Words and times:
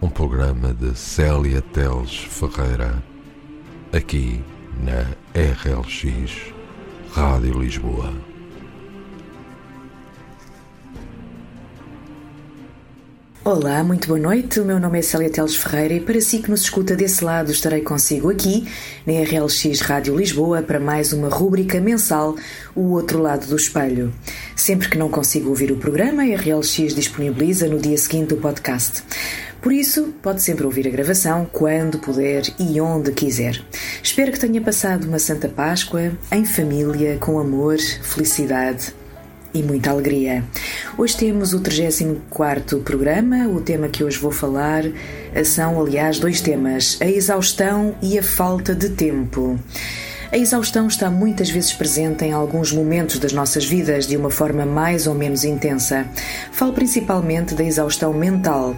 um 0.00 0.08
programa 0.08 0.74
de 0.74 0.96
Célia 0.96 1.62
Teles 1.72 2.16
Ferreira, 2.16 3.02
aqui 3.92 4.42
na 4.82 5.06
RLX 5.34 6.54
Rádio 7.12 7.60
Lisboa. 7.60 8.12
Olá, 13.42 13.84
muito 13.84 14.08
boa 14.08 14.18
noite. 14.18 14.58
O 14.58 14.64
meu 14.64 14.80
nome 14.80 14.98
é 14.98 15.02
Célia 15.02 15.30
Teles 15.30 15.54
Ferreira 15.54 15.94
e 15.94 16.00
para 16.00 16.20
si 16.20 16.40
que 16.40 16.50
nos 16.50 16.62
escuta 16.62 16.96
desse 16.96 17.24
lado, 17.24 17.50
estarei 17.50 17.80
consigo 17.80 18.28
aqui 18.28 18.68
na 19.06 19.12
RLX 19.22 19.80
Rádio 19.80 20.16
Lisboa 20.16 20.62
para 20.62 20.80
mais 20.80 21.12
uma 21.12 21.28
rúbrica 21.28 21.80
mensal, 21.80 22.34
O 22.74 22.90
Outro 22.90 23.22
Lado 23.22 23.46
do 23.46 23.56
Espelho. 23.56 24.12
Sempre 24.56 24.88
que 24.88 24.98
não 24.98 25.08
consigo 25.08 25.48
ouvir 25.48 25.70
o 25.70 25.76
programa, 25.76 26.22
a 26.22 26.26
RLX 26.26 26.92
disponibiliza 26.92 27.68
no 27.68 27.78
dia 27.78 27.96
seguinte 27.96 28.34
o 28.34 28.36
podcast. 28.36 29.04
Por 29.66 29.72
isso, 29.72 30.14
pode 30.22 30.44
sempre 30.44 30.64
ouvir 30.64 30.86
a 30.86 30.90
gravação 30.92 31.44
quando 31.52 31.98
puder 31.98 32.44
e 32.56 32.80
onde 32.80 33.10
quiser. 33.10 33.60
Espero 34.00 34.30
que 34.30 34.38
tenha 34.38 34.60
passado 34.60 35.08
uma 35.08 35.18
Santa 35.18 35.48
Páscoa 35.48 36.12
em 36.30 36.44
família, 36.44 37.18
com 37.18 37.36
amor, 37.36 37.76
felicidade 37.80 38.94
e 39.52 39.64
muita 39.64 39.90
alegria. 39.90 40.44
Hoje 40.96 41.16
temos 41.16 41.52
o 41.52 41.58
34 41.58 42.78
programa. 42.78 43.48
O 43.48 43.60
tema 43.60 43.88
que 43.88 44.04
hoje 44.04 44.18
vou 44.18 44.30
falar 44.30 44.84
são, 45.44 45.80
aliás, 45.80 46.20
dois 46.20 46.40
temas: 46.40 46.96
a 47.00 47.06
exaustão 47.06 47.96
e 48.00 48.16
a 48.16 48.22
falta 48.22 48.72
de 48.72 48.90
tempo. 48.90 49.58
A 50.32 50.36
exaustão 50.36 50.88
está 50.88 51.08
muitas 51.08 51.48
vezes 51.48 51.72
presente 51.72 52.24
em 52.24 52.32
alguns 52.32 52.72
momentos 52.72 53.18
das 53.20 53.32
nossas 53.32 53.64
vidas 53.64 54.08
de 54.08 54.16
uma 54.16 54.28
forma 54.28 54.66
mais 54.66 55.06
ou 55.06 55.14
menos 55.14 55.44
intensa. 55.44 56.04
Falo 56.50 56.72
principalmente 56.72 57.54
da 57.54 57.62
exaustão 57.62 58.12
mental, 58.12 58.76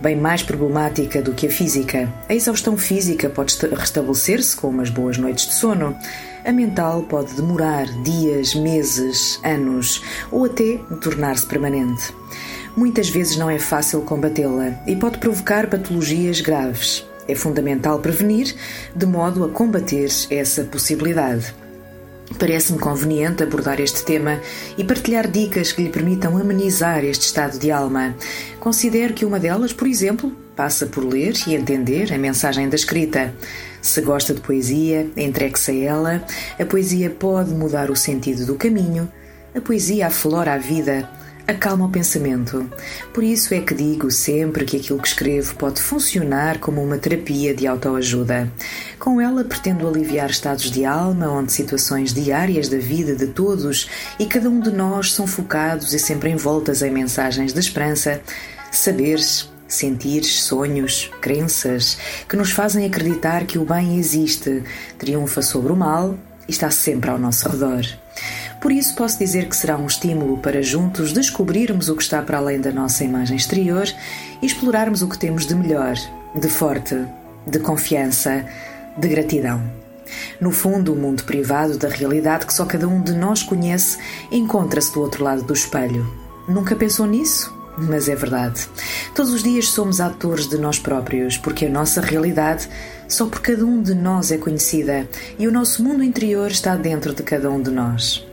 bem 0.00 0.14
mais 0.14 0.42
problemática 0.42 1.22
do 1.22 1.32
que 1.32 1.46
a 1.46 1.50
física. 1.50 2.12
A 2.28 2.34
exaustão 2.34 2.76
física 2.76 3.30
pode 3.30 3.56
restabelecer-se 3.74 4.54
com 4.54 4.68
umas 4.68 4.90
boas 4.90 5.16
noites 5.16 5.46
de 5.46 5.54
sono. 5.54 5.96
A 6.44 6.52
mental 6.52 7.02
pode 7.04 7.32
demorar 7.34 7.86
dias, 8.02 8.54
meses, 8.54 9.40
anos 9.42 10.02
ou 10.30 10.44
até 10.44 10.78
tornar-se 11.00 11.46
permanente. 11.46 12.14
Muitas 12.76 13.08
vezes 13.08 13.36
não 13.36 13.48
é 13.48 13.58
fácil 13.58 14.02
combatê-la 14.02 14.74
e 14.86 14.94
pode 14.94 15.18
provocar 15.18 15.68
patologias 15.68 16.40
graves. 16.40 17.09
É 17.28 17.34
fundamental 17.34 17.98
prevenir, 18.00 18.54
de 18.94 19.06
modo 19.06 19.44
a 19.44 19.48
combater 19.48 20.08
essa 20.30 20.64
possibilidade. 20.64 21.54
Parece-me 22.38 22.78
conveniente 22.78 23.42
abordar 23.42 23.80
este 23.80 24.04
tema 24.04 24.40
e 24.78 24.84
partilhar 24.84 25.28
dicas 25.28 25.72
que 25.72 25.82
lhe 25.82 25.90
permitam 25.90 26.36
amenizar 26.36 27.04
este 27.04 27.26
estado 27.26 27.58
de 27.58 27.70
alma. 27.70 28.14
Considero 28.60 29.14
que 29.14 29.24
uma 29.24 29.40
delas, 29.40 29.72
por 29.72 29.88
exemplo, 29.88 30.32
passa 30.54 30.86
por 30.86 31.04
ler 31.04 31.34
e 31.46 31.54
entender 31.54 32.12
a 32.12 32.18
mensagem 32.18 32.68
da 32.68 32.76
escrita. 32.76 33.34
Se 33.82 34.00
gosta 34.00 34.32
de 34.32 34.40
poesia, 34.40 35.10
entregue-se 35.16 35.70
a 35.70 35.84
ela. 35.84 36.24
A 36.58 36.64
poesia 36.64 37.10
pode 37.10 37.50
mudar 37.50 37.90
o 37.90 37.96
sentido 37.96 38.46
do 38.46 38.54
caminho. 38.54 39.10
A 39.54 39.60
poesia 39.60 40.06
aflora 40.06 40.54
a 40.54 40.58
vida 40.58 41.08
acalma 41.50 41.86
o 41.86 41.90
pensamento. 41.90 42.70
Por 43.12 43.24
isso 43.24 43.52
é 43.52 43.60
que 43.60 43.74
digo 43.74 44.10
sempre 44.10 44.64
que 44.64 44.76
aquilo 44.76 45.00
que 45.00 45.08
escrevo 45.08 45.54
pode 45.56 45.80
funcionar 45.80 46.58
como 46.58 46.82
uma 46.82 46.98
terapia 46.98 47.54
de 47.54 47.66
autoajuda. 47.66 48.50
Com 48.98 49.20
ela 49.20 49.44
pretendo 49.44 49.86
aliviar 49.88 50.30
estados 50.30 50.70
de 50.70 50.84
alma 50.84 51.28
onde 51.28 51.52
situações 51.52 52.14
diárias 52.14 52.68
da 52.68 52.78
vida 52.78 53.14
de 53.14 53.26
todos 53.28 53.88
e 54.18 54.26
cada 54.26 54.48
um 54.48 54.60
de 54.60 54.70
nós 54.70 55.12
são 55.12 55.26
focados 55.26 55.92
e 55.92 55.98
sempre 55.98 56.30
envoltas 56.30 56.82
em 56.82 56.90
mensagens 56.90 57.52
de 57.52 57.60
esperança, 57.60 58.20
saberes, 58.70 59.50
sentires, 59.66 60.42
sonhos, 60.42 61.10
crenças 61.20 61.98
que 62.28 62.36
nos 62.36 62.50
fazem 62.50 62.86
acreditar 62.86 63.44
que 63.44 63.58
o 63.58 63.64
bem 63.64 63.98
existe, 63.98 64.62
triunfa 64.98 65.42
sobre 65.42 65.72
o 65.72 65.76
mal 65.76 66.16
e 66.48 66.50
está 66.50 66.70
sempre 66.70 67.10
ao 67.10 67.18
nosso 67.18 67.48
redor. 67.48 67.84
Por 68.60 68.70
isso, 68.70 68.94
posso 68.94 69.18
dizer 69.18 69.48
que 69.48 69.56
será 69.56 69.78
um 69.78 69.86
estímulo 69.86 70.36
para 70.36 70.62
juntos 70.62 71.12
descobrirmos 71.12 71.88
o 71.88 71.96
que 71.96 72.02
está 72.02 72.20
para 72.20 72.36
além 72.36 72.60
da 72.60 72.70
nossa 72.70 73.02
imagem 73.02 73.36
exterior 73.36 73.88
e 74.42 74.46
explorarmos 74.46 75.00
o 75.00 75.08
que 75.08 75.18
temos 75.18 75.46
de 75.46 75.54
melhor, 75.54 75.94
de 76.34 76.48
forte, 76.48 76.94
de 77.46 77.58
confiança, 77.58 78.44
de 78.98 79.08
gratidão. 79.08 79.62
No 80.38 80.50
fundo, 80.50 80.92
o 80.92 80.96
mundo 80.96 81.24
privado 81.24 81.78
da 81.78 81.88
realidade 81.88 82.44
que 82.44 82.52
só 82.52 82.66
cada 82.66 82.86
um 82.86 83.00
de 83.00 83.12
nós 83.12 83.42
conhece 83.42 83.96
encontra-se 84.30 84.92
do 84.92 85.00
outro 85.00 85.24
lado 85.24 85.42
do 85.42 85.54
espelho. 85.54 86.06
Nunca 86.46 86.76
pensou 86.76 87.06
nisso? 87.06 87.59
Mas 87.78 88.08
é 88.08 88.14
verdade. 88.14 88.68
Todos 89.14 89.32
os 89.32 89.42
dias 89.42 89.68
somos 89.68 90.00
atores 90.00 90.48
de 90.48 90.58
nós 90.58 90.78
próprios, 90.78 91.36
porque 91.36 91.66
a 91.66 91.70
nossa 91.70 92.00
realidade 92.00 92.68
só 93.08 93.26
por 93.26 93.40
cada 93.40 93.64
um 93.64 93.82
de 93.82 93.94
nós 93.94 94.30
é 94.30 94.38
conhecida 94.38 95.08
e 95.38 95.48
o 95.48 95.52
nosso 95.52 95.82
mundo 95.82 96.02
interior 96.02 96.50
está 96.50 96.76
dentro 96.76 97.12
de 97.12 97.22
cada 97.22 97.50
um 97.50 97.60
de 97.60 97.70
nós. 97.70 98.26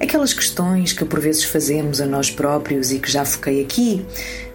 Aquelas 0.00 0.32
questões 0.32 0.92
que 0.92 1.04
por 1.04 1.20
vezes 1.20 1.44
fazemos 1.44 2.00
a 2.00 2.06
nós 2.06 2.30
próprios 2.30 2.92
e 2.92 2.98
que 2.98 3.10
já 3.10 3.24
foquei 3.24 3.62
aqui, 3.62 4.04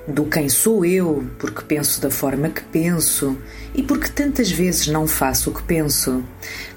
do 0.08 0.26
quem 0.26 0.50
sou 0.50 0.86
eu, 0.86 1.26
porque 1.40 1.62
penso 1.62 2.02
da 2.02 2.10
forma 2.10 2.50
que 2.50 2.62
penso 2.64 3.38
e 3.74 3.82
porque 3.82 4.10
tantas 4.10 4.52
vezes 4.52 4.88
não 4.88 5.08
faço 5.08 5.50
o 5.50 5.54
que 5.54 5.64
penso. 5.64 6.24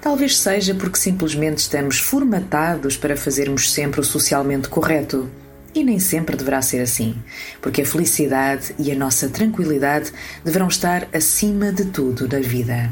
Talvez 0.00 0.38
seja 0.38 0.74
porque 0.74 0.98
simplesmente 0.98 1.58
estamos 1.58 1.98
formatados 1.98 2.96
para 2.96 3.16
fazermos 3.16 3.72
sempre 3.72 4.00
o 4.00 4.04
socialmente 4.04 4.68
correto. 4.68 5.28
E 5.76 5.84
nem 5.84 5.98
sempre 5.98 6.38
deverá 6.38 6.62
ser 6.62 6.81
assim, 6.81 7.14
porque 7.60 7.82
a 7.82 7.87
felicidade 7.87 8.75
e 8.78 8.91
a 8.91 8.94
nossa 8.94 9.28
tranquilidade 9.28 10.10
deverão 10.42 10.69
estar 10.69 11.06
acima 11.12 11.70
de 11.70 11.84
tudo 11.84 12.26
na 12.26 12.41
vida. 12.41 12.91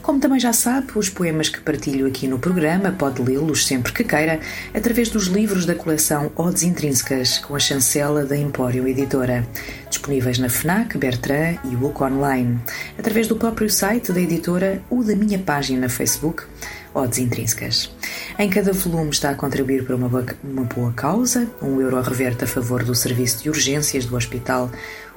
Como 0.00 0.18
também 0.18 0.40
já 0.40 0.50
sabe, 0.50 0.92
os 0.96 1.10
poemas 1.10 1.50
que 1.50 1.60
partilho 1.60 2.06
aqui 2.06 2.26
no 2.26 2.38
programa 2.38 2.90
pode 2.90 3.20
lê-los 3.20 3.66
sempre 3.66 3.92
que 3.92 4.02
queira 4.02 4.40
através 4.74 5.10
dos 5.10 5.26
livros 5.26 5.66
da 5.66 5.74
coleção 5.74 6.32
Odes 6.36 6.62
Intrínsecas, 6.62 7.36
com 7.36 7.54
a 7.54 7.60
chancela 7.60 8.24
da 8.24 8.36
Empório 8.36 8.88
Editora, 8.88 9.46
disponíveis 9.90 10.38
na 10.38 10.48
FNAC, 10.48 10.96
Bertrand 10.96 11.58
e 11.64 11.76
Book 11.76 12.02
Online, 12.02 12.58
através 12.98 13.28
do 13.28 13.36
próprio 13.36 13.68
site 13.68 14.10
da 14.10 14.20
editora 14.22 14.82
ou 14.88 15.04
da 15.04 15.14
minha 15.14 15.38
página 15.38 15.82
no 15.82 15.90
Facebook, 15.90 16.44
Odes 16.92 17.18
Intrínsecas. 17.18 17.90
Em 18.38 18.50
cada 18.50 18.72
volume 18.72 19.10
está 19.10 19.30
a 19.30 19.34
contribuir 19.34 19.84
para 19.84 19.96
uma 19.96 20.08
boa, 20.08 20.26
uma 20.42 20.64
boa 20.64 20.92
causa, 20.92 21.48
um 21.62 21.80
euro 21.80 22.00
reverte 22.00 22.44
a 22.44 22.46
favor 22.46 22.82
do 22.82 22.94
Serviço 22.94 23.42
de 23.42 23.48
Urgências 23.48 24.06
do 24.06 24.16
Hospital 24.16 24.70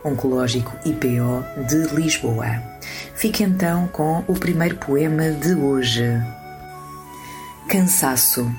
Oncológico 0.04 0.72
IPO 0.86 1.44
de 1.68 1.96
Lisboa. 1.96 2.62
Fique 3.16 3.44
então 3.44 3.88
com 3.88 4.24
o 4.28 4.34
primeiro 4.34 4.76
poema 4.78 5.32
de 5.32 5.54
hoje. 5.54 6.04
Cansaço. 7.68 8.50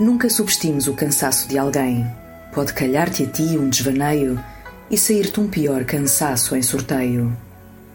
Nunca 0.00 0.28
subestimes 0.28 0.88
o 0.88 0.94
cansaço 0.94 1.48
de 1.48 1.58
alguém. 1.58 2.06
Pode 2.52 2.72
calhar-te 2.72 3.22
a 3.22 3.26
ti 3.26 3.56
um 3.58 3.68
desvaneio 3.68 4.42
e 4.90 4.96
sair-te 4.96 5.40
um 5.40 5.48
pior 5.48 5.84
cansaço 5.84 6.56
em 6.56 6.62
sorteio. 6.62 7.36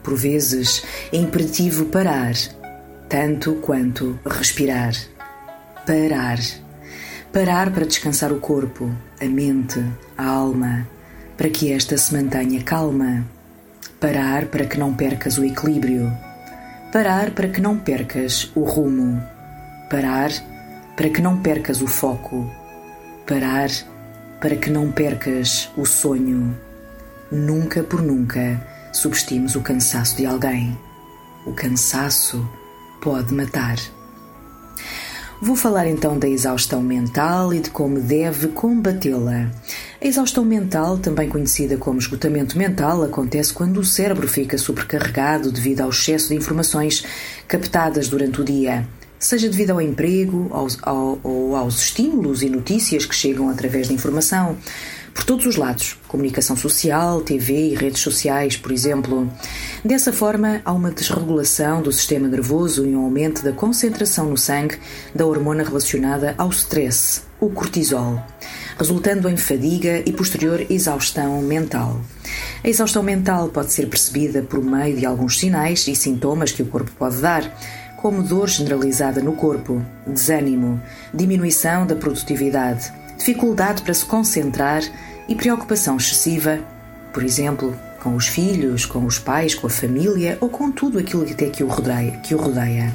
Por 0.04 0.16
vezes 0.16 0.84
é 1.12 1.18
imperativo 1.18 1.86
parar, 1.86 2.34
tanto 3.12 3.56
quanto 3.56 4.18
respirar 4.26 4.94
parar. 5.86 6.40
Parar 7.34 7.72
para 7.72 7.86
descansar 7.86 8.32
o 8.32 8.40
corpo, 8.40 8.90
a 9.20 9.26
mente, 9.26 9.84
a 10.18 10.26
alma, 10.26 10.88
para 11.36 11.50
que 11.50 11.74
esta 11.74 11.98
se 11.98 12.14
mantenha 12.14 12.64
calma. 12.64 13.26
Parar 14.00 14.46
para 14.46 14.66
que 14.66 14.80
não 14.80 14.94
percas 14.94 15.38
o 15.38 15.44
equilíbrio. 15.44 16.10
Parar 16.94 17.32
para 17.32 17.50
que 17.50 17.60
não 17.60 17.78
percas 17.78 18.50
o 18.56 18.64
rumo. 18.64 19.22
Parar 19.90 20.32
para 20.96 21.10
que 21.10 21.22
não 21.22 21.42
percas 21.42 21.82
o 21.82 21.88
foco. 21.88 22.50
Parar 23.28 23.70
para 24.40 24.56
que 24.56 24.70
não 24.70 24.90
percas 24.90 25.70
o 25.76 25.86
sonho. 25.86 26.58
Nunca 27.30 27.84
por 27.84 28.02
nunca 28.02 28.66
subestimes 28.94 29.56
o 29.56 29.62
cansaço 29.62 30.16
de 30.16 30.26
alguém. 30.26 30.78
O 31.46 31.52
cansaço 31.52 32.48
pode 33.02 33.34
matar. 33.34 33.78
Vou 35.42 35.56
falar 35.56 35.88
então 35.88 36.20
da 36.20 36.30
exaustão 36.30 36.84
mental 36.84 37.52
e 37.52 37.60
de 37.60 37.72
como 37.72 38.00
deve 38.00 38.50
combatê-la. 38.50 39.50
A 40.00 40.06
exaustão 40.06 40.46
mental, 40.46 41.00
também 41.00 41.28
conhecida 41.28 41.78
como 41.78 41.98
esgotamento 41.98 42.56
mental, 42.56 43.02
acontece 43.02 43.52
quando 43.52 43.80
o 43.80 43.84
cérebro 43.84 44.28
fica 44.28 44.56
sobrecarregado 44.60 45.52
devido 45.52 45.82
ao 45.82 45.90
excesso 45.90 46.30
de 46.30 46.36
informações 46.36 47.04
captadas 47.48 48.08
durante 48.08 48.40
o 48.40 48.44
dia, 48.44 48.88
seja 49.18 49.50
devido 49.50 49.72
ao 49.72 49.82
emprego 49.82 50.48
aos, 50.52 50.78
ao, 50.84 51.20
ou 51.24 51.56
aos 51.56 51.82
estímulos 51.82 52.44
e 52.44 52.50
notícias 52.50 53.06
que 53.06 53.16
chegam 53.16 53.50
através 53.50 53.88
da 53.88 53.96
informação 53.96 54.58
por 55.14 55.24
todos 55.24 55.46
os 55.46 55.56
lados 55.56 55.98
comunicação 56.12 56.58
social, 56.58 57.22
TV 57.22 57.70
e 57.70 57.76
redes 57.76 58.02
sociais, 58.02 58.58
por 58.58 58.72
exemplo. 58.72 59.32
Dessa 59.84 60.12
forma, 60.12 60.62
há 60.66 60.74
uma 60.74 60.92
desregulação 60.92 61.82
do 61.82 61.92
sistema 61.92 62.28
nervoso 62.28 62.86
e 62.86 62.94
um 62.94 63.06
aumento 63.06 63.42
da 63.42 63.54
concentração 63.54 64.30
no 64.30 64.38
sangue 64.38 64.78
da 65.16 65.26
hormona 65.26 65.64
relacionada 65.64 66.36
ao 66.38 66.50
stress, 66.50 67.22
o 67.40 67.50
cortisol, 67.50 68.22
resultando 68.78 69.30
em 69.30 69.38
fadiga 69.38 70.04
e 70.06 70.12
posterior 70.12 70.66
exaustão 70.70 71.42
mental. 71.42 72.02
A 72.62 72.68
exaustão 72.68 73.02
mental 73.02 73.48
pode 73.48 73.72
ser 73.72 73.88
percebida 73.88 74.42
por 74.42 74.62
meio 74.62 74.98
de 74.98 75.06
alguns 75.06 75.40
sinais 75.40 75.88
e 75.88 75.96
sintomas 75.96 76.52
que 76.52 76.62
o 76.62 76.68
corpo 76.68 76.92
pode 77.00 77.22
dar, 77.22 77.58
como 77.96 78.22
dor 78.22 78.50
generalizada 78.50 79.22
no 79.22 79.34
corpo, 79.34 79.82
desânimo, 80.06 80.82
diminuição 81.14 81.86
da 81.86 81.96
produtividade 81.96 82.92
dificuldade 83.22 83.84
para 83.84 83.94
se 83.94 84.04
concentrar 84.04 84.82
e 85.28 85.36
preocupação 85.36 85.96
excessiva, 85.98 86.60
por 87.14 87.24
exemplo, 87.24 87.78
com 88.02 88.16
os 88.16 88.28
filhos, 88.28 88.84
com 88.84 89.06
os 89.06 89.20
pais, 89.20 89.54
com 89.54 89.68
a 89.68 89.70
família 89.70 90.40
ou 90.42 90.50
com 90.50 90.72
tudo 90.72 90.98
aquilo 90.98 91.24
que 91.24 91.34
até 91.34 91.50
que 91.50 91.64
o 91.64 91.68
rodeia. 91.68 92.14
Que 92.24 92.34
o 92.34 92.38
rodeia. 92.40 92.92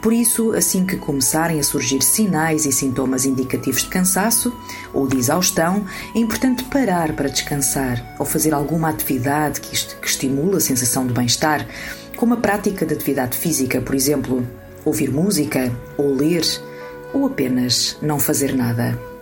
Por 0.00 0.10
isso, 0.10 0.52
assim 0.52 0.86
que 0.86 0.96
começarem 0.96 1.60
a 1.60 1.62
surgir 1.62 2.00
sinais 2.02 2.64
e 2.64 2.72
sintomas 2.72 3.26
indicativos 3.26 3.82
de 3.82 3.88
cansaço 3.88 4.56
ou 4.94 5.06
de 5.06 5.18
exaustão, 5.18 5.84
é 6.14 6.18
importante 6.18 6.64
parar 6.64 7.12
para 7.12 7.28
descansar 7.28 8.02
ou 8.18 8.24
fazer 8.24 8.54
alguma 8.54 8.88
atividade 8.88 9.60
que, 9.60 9.76
que 9.96 10.08
estimule 10.08 10.56
a 10.56 10.60
sensação 10.60 11.06
de 11.06 11.12
bem-estar, 11.12 11.66
como 12.16 12.32
a 12.32 12.38
prática 12.38 12.86
de 12.86 12.94
atividade 12.94 13.36
física, 13.36 13.82
por 13.82 13.94
exemplo, 13.94 14.46
ouvir 14.82 15.10
música 15.10 15.70
ou 15.98 16.14
ler, 16.14 16.42
ou 17.12 17.26
apenas 17.26 17.98
não 18.00 18.18
fazer 18.18 18.56
nada. 18.56 19.17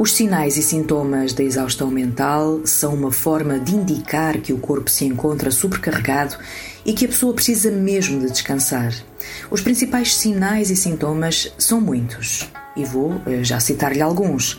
Os 0.00 0.12
sinais 0.12 0.56
e 0.56 0.62
sintomas 0.62 1.34
da 1.34 1.44
exaustão 1.44 1.90
mental 1.90 2.62
são 2.64 2.94
uma 2.94 3.12
forma 3.12 3.60
de 3.60 3.74
indicar 3.74 4.38
que 4.38 4.50
o 4.50 4.56
corpo 4.56 4.88
se 4.88 5.04
encontra 5.04 5.50
sobrecarregado 5.50 6.38
e 6.86 6.94
que 6.94 7.04
a 7.04 7.08
pessoa 7.08 7.34
precisa 7.34 7.70
mesmo 7.70 8.18
de 8.18 8.30
descansar. 8.30 8.94
Os 9.50 9.60
principais 9.60 10.16
sinais 10.16 10.70
e 10.70 10.76
sintomas 10.76 11.52
são 11.58 11.82
muitos 11.82 12.50
e 12.74 12.82
vou 12.82 13.20
eh, 13.26 13.44
já 13.44 13.60
citar-lhe 13.60 14.00
alguns: 14.00 14.58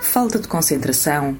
falta 0.00 0.40
de 0.40 0.48
concentração, 0.48 1.38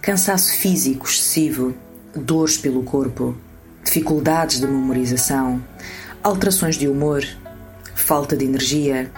cansaço 0.00 0.56
físico 0.56 1.08
excessivo, 1.08 1.74
dores 2.14 2.56
pelo 2.56 2.84
corpo, 2.84 3.36
dificuldades 3.82 4.60
de 4.60 4.66
memorização, 4.68 5.60
alterações 6.22 6.76
de 6.76 6.86
humor, 6.86 7.26
falta 7.96 8.36
de 8.36 8.44
energia, 8.44 9.10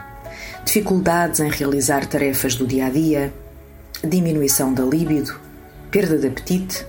dificuldades 0.65 1.41
em 1.41 1.51
realizar 1.51 2.07
tarefas 2.07 2.55
do 2.55 2.67
dia 2.67 2.87
a 2.87 2.89
dia 2.89 3.44
diminuição 4.05 4.73
da 4.73 4.85
libido, 4.85 5.39
perda 5.91 6.19
de 6.19 6.27
apetite, 6.27 6.87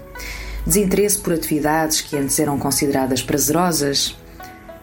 desinteresse 0.66 1.20
por 1.20 1.34
atividades 1.34 2.02
que 2.02 2.18
antes 2.18 2.40
eram 2.40 2.58
consideradas 2.58 3.22
prazerosas, 3.22 4.16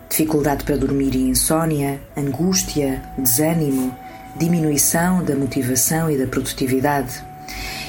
dificuldade 0.08 0.64
para 0.64 0.76
dormir 0.76 1.14
e 1.14 1.29
insônia, 1.29 2.00
angústia, 2.17 3.02
desânimo, 3.19 3.96
diminuição 4.37 5.25
da 5.25 5.34
motivação 5.34 6.11
e 6.11 6.19
da 6.19 6.26
produtividade. 6.26 7.23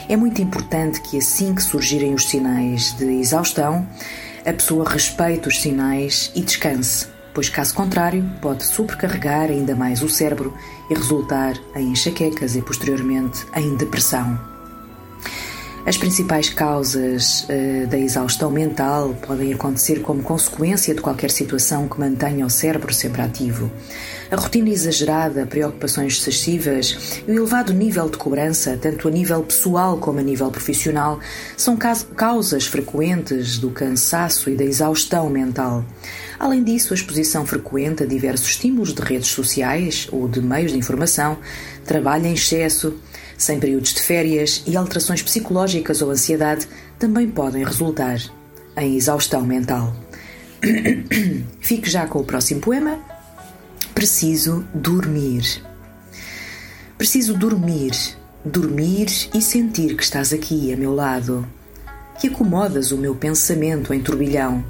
É 0.09 0.15
muito 0.15 0.41
importante 0.41 1.01
que, 1.01 1.17
assim 1.17 1.53
que 1.55 1.63
surgirem 1.63 2.13
os 2.13 2.27
sinais 2.29 2.93
de 2.97 3.05
exaustão, 3.05 3.87
a 4.45 4.51
pessoa 4.51 4.87
respeite 4.87 5.47
os 5.47 5.61
sinais 5.61 6.31
e 6.35 6.41
descanse, 6.41 7.07
pois, 7.33 7.49
caso 7.49 7.73
contrário, 7.73 8.23
pode 8.41 8.63
sobrecarregar 8.63 9.49
ainda 9.49 9.75
mais 9.75 10.03
o 10.03 10.09
cérebro 10.09 10.53
e 10.89 10.93
resultar 10.93 11.55
em 11.75 11.91
enxaquecas 11.91 12.55
e 12.55 12.61
posteriormente 12.61 13.45
em 13.55 13.75
depressão. 13.75 14.52
As 15.85 15.97
principais 15.97 16.47
causas 16.47 17.43
uh, 17.43 17.87
da 17.87 17.99
exaustão 17.99 18.49
mental 18.49 19.13
podem 19.27 19.53
acontecer 19.53 19.99
como 19.99 20.23
consequência 20.23 20.95
de 20.95 21.01
qualquer 21.01 21.29
situação 21.29 21.89
que 21.89 21.99
mantenha 21.99 22.45
o 22.45 22.49
cérebro 22.49 22.93
sempre 22.93 23.21
ativo. 23.21 23.69
A 24.31 24.37
rotina 24.37 24.69
exagerada, 24.69 25.45
preocupações 25.45 26.13
excessivas 26.13 27.21
e 27.27 27.31
o 27.31 27.35
elevado 27.35 27.73
nível 27.73 28.07
de 28.07 28.17
cobrança, 28.17 28.79
tanto 28.81 29.09
a 29.09 29.11
nível 29.11 29.43
pessoal 29.43 29.97
como 29.97 30.19
a 30.19 30.23
nível 30.23 30.49
profissional, 30.49 31.19
são 31.57 31.77
causas 32.15 32.65
frequentes 32.65 33.57
do 33.57 33.69
cansaço 33.69 34.49
e 34.49 34.55
da 34.55 34.63
exaustão 34.63 35.29
mental. 35.29 35.83
Além 36.39 36.63
disso, 36.63 36.93
a 36.93 36.95
exposição 36.95 37.45
frequente 37.45 38.03
a 38.03 38.05
diversos 38.05 38.47
estímulos 38.47 38.93
de 38.93 39.01
redes 39.01 39.29
sociais 39.29 40.07
ou 40.13 40.29
de 40.29 40.41
meios 40.41 40.71
de 40.71 40.77
informação, 40.77 41.37
trabalho 41.85 42.25
em 42.25 42.33
excesso, 42.33 42.97
sem 43.43 43.59
períodos 43.59 43.93
de 43.93 44.01
férias 44.01 44.63
e 44.65 44.75
alterações 44.77 45.21
psicológicas 45.21 46.01
ou 46.01 46.09
ansiedade 46.09 46.67
também 46.97 47.29
podem 47.29 47.63
resultar 47.63 48.19
em 48.77 48.95
exaustão 48.95 49.41
mental. 49.43 49.95
Fique 51.59 51.89
já 51.89 52.07
com 52.07 52.19
o 52.19 52.23
próximo 52.23 52.61
poema. 52.61 52.99
Preciso 53.93 54.65
dormir. 54.73 55.61
Preciso 56.97 57.37
dormir, 57.37 57.91
dormir 58.45 59.07
e 59.33 59.41
sentir 59.41 59.95
que 59.95 60.03
estás 60.03 60.31
aqui 60.31 60.71
a 60.71 60.77
meu 60.77 60.95
lado, 60.95 61.45
que 62.19 62.27
acomodas 62.27 62.91
o 62.91 62.97
meu 62.97 63.13
pensamento 63.13 63.93
em 63.93 64.01
turbilhão, 64.01 64.63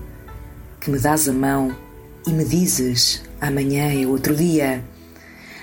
que 0.82 0.90
me 0.90 0.98
dás 0.98 1.30
a 1.30 1.34
mão 1.34 1.76
e 2.26 2.32
me 2.32 2.44
dizes 2.44 3.22
amanhã 3.40 3.94
é 3.94 4.08
outro 4.08 4.36
dia 4.36 4.84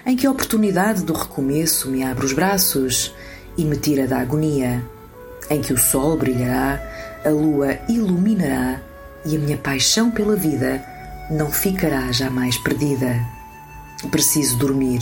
em 0.04 0.16
que 0.16 0.26
a 0.26 0.30
oportunidade 0.30 1.02
do 1.02 1.12
recomeço 1.12 1.90
me 1.90 2.02
abre 2.02 2.24
os 2.24 2.32
braços 2.32 3.14
e 3.56 3.64
me 3.64 3.76
tira 3.76 4.06
da 4.06 4.18
agonia, 4.18 4.82
em 5.50 5.60
que 5.60 5.72
o 5.72 5.78
sol 5.78 6.16
brilhará, 6.16 6.80
a 7.24 7.28
lua 7.28 7.78
iluminará 7.88 8.80
e 9.24 9.36
a 9.36 9.38
minha 9.38 9.58
paixão 9.58 10.10
pela 10.10 10.36
vida 10.36 10.82
não 11.30 11.50
ficará 11.50 12.10
jamais 12.12 12.56
perdida. 12.58 13.20
Preciso 14.10 14.56
dormir, 14.56 15.00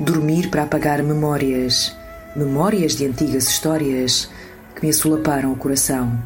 dormir 0.00 0.48
para 0.48 0.62
apagar 0.62 1.02
memórias, 1.02 1.94
memórias 2.34 2.96
de 2.96 3.06
antigas 3.06 3.48
histórias 3.48 4.30
que 4.74 4.82
me 4.82 4.90
assolaparam 4.90 5.52
o 5.52 5.56
coração. 5.56 6.18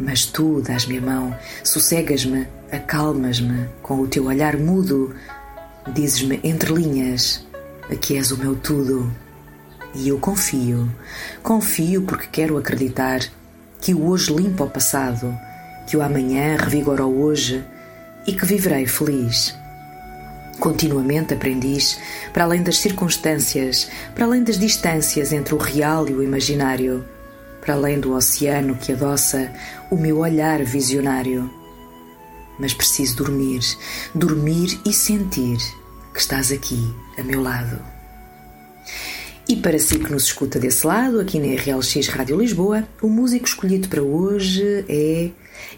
Mas 0.00 0.24
tu 0.24 0.62
dás-me 0.62 0.96
a 0.96 1.02
mão, 1.02 1.36
sossegas-me, 1.62 2.48
acalmas-me 2.72 3.68
com 3.82 4.00
o 4.00 4.08
teu 4.08 4.24
olhar 4.24 4.56
mudo, 4.56 5.14
Dizes-me 5.90 6.38
entre 6.44 6.72
linhas 6.72 7.44
que 7.96 8.16
és 8.16 8.30
o 8.30 8.38
meu 8.38 8.54
tudo. 8.54 9.10
E 9.94 10.08
eu 10.08 10.18
confio. 10.18 10.90
Confio 11.42 12.02
porque 12.02 12.26
quero 12.30 12.56
acreditar 12.56 13.20
que 13.80 13.94
o 13.94 14.06
hoje 14.08 14.32
limpa 14.32 14.64
o 14.64 14.70
passado, 14.70 15.36
que 15.86 15.96
o 15.96 16.02
amanhã 16.02 16.56
revigora 16.56 17.04
o 17.04 17.22
hoje 17.22 17.64
e 18.26 18.32
que 18.32 18.46
viverei 18.46 18.86
feliz. 18.86 19.54
Continuamente 20.58 21.34
aprendiz, 21.34 21.98
para 22.32 22.44
além 22.44 22.62
das 22.62 22.78
circunstâncias, 22.78 23.90
para 24.14 24.24
além 24.24 24.44
das 24.44 24.58
distâncias 24.58 25.32
entre 25.32 25.54
o 25.54 25.58
real 25.58 26.08
e 26.08 26.12
o 26.12 26.22
imaginário, 26.22 27.04
para 27.60 27.74
além 27.74 27.98
do 27.98 28.14
oceano 28.14 28.76
que 28.76 28.92
adoça 28.92 29.50
o 29.90 29.96
meu 29.96 30.18
olhar 30.18 30.62
visionário 30.62 31.62
mas 32.58 32.72
preciso 32.72 33.16
dormir, 33.16 33.60
dormir 34.14 34.80
e 34.84 34.92
sentir 34.92 35.58
que 36.12 36.20
estás 36.20 36.52
aqui 36.52 36.94
a 37.18 37.22
meu 37.22 37.42
lado. 37.42 37.78
E 39.48 39.56
para 39.56 39.78
si 39.78 39.98
que 39.98 40.10
nos 40.10 40.24
escuta 40.24 40.58
desse 40.58 40.86
lado, 40.86 41.20
aqui 41.20 41.38
na 41.38 41.60
RLX 41.60 42.08
Rádio 42.08 42.38
Lisboa, 42.38 42.88
o 43.02 43.08
músico 43.08 43.46
escolhido 43.46 43.88
para 43.88 44.02
hoje 44.02 44.84
é. 44.88 45.30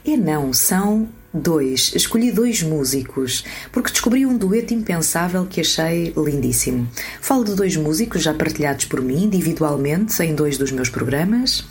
É 0.06 0.16
não, 0.16 0.52
são 0.52 1.08
dois. 1.32 1.92
Escolhi 1.94 2.30
dois 2.30 2.62
músicos, 2.62 3.44
porque 3.72 3.90
descobri 3.90 4.24
um 4.24 4.36
dueto 4.36 4.72
impensável 4.72 5.44
que 5.46 5.60
achei 5.60 6.12
lindíssimo. 6.16 6.88
Falo 7.20 7.44
de 7.44 7.54
dois 7.54 7.76
músicos 7.76 8.22
já 8.22 8.32
partilhados 8.32 8.84
por 8.84 9.02
mim 9.02 9.24
individualmente 9.24 10.22
em 10.22 10.34
dois 10.34 10.56
dos 10.56 10.70
meus 10.70 10.88
programas, 10.88 11.64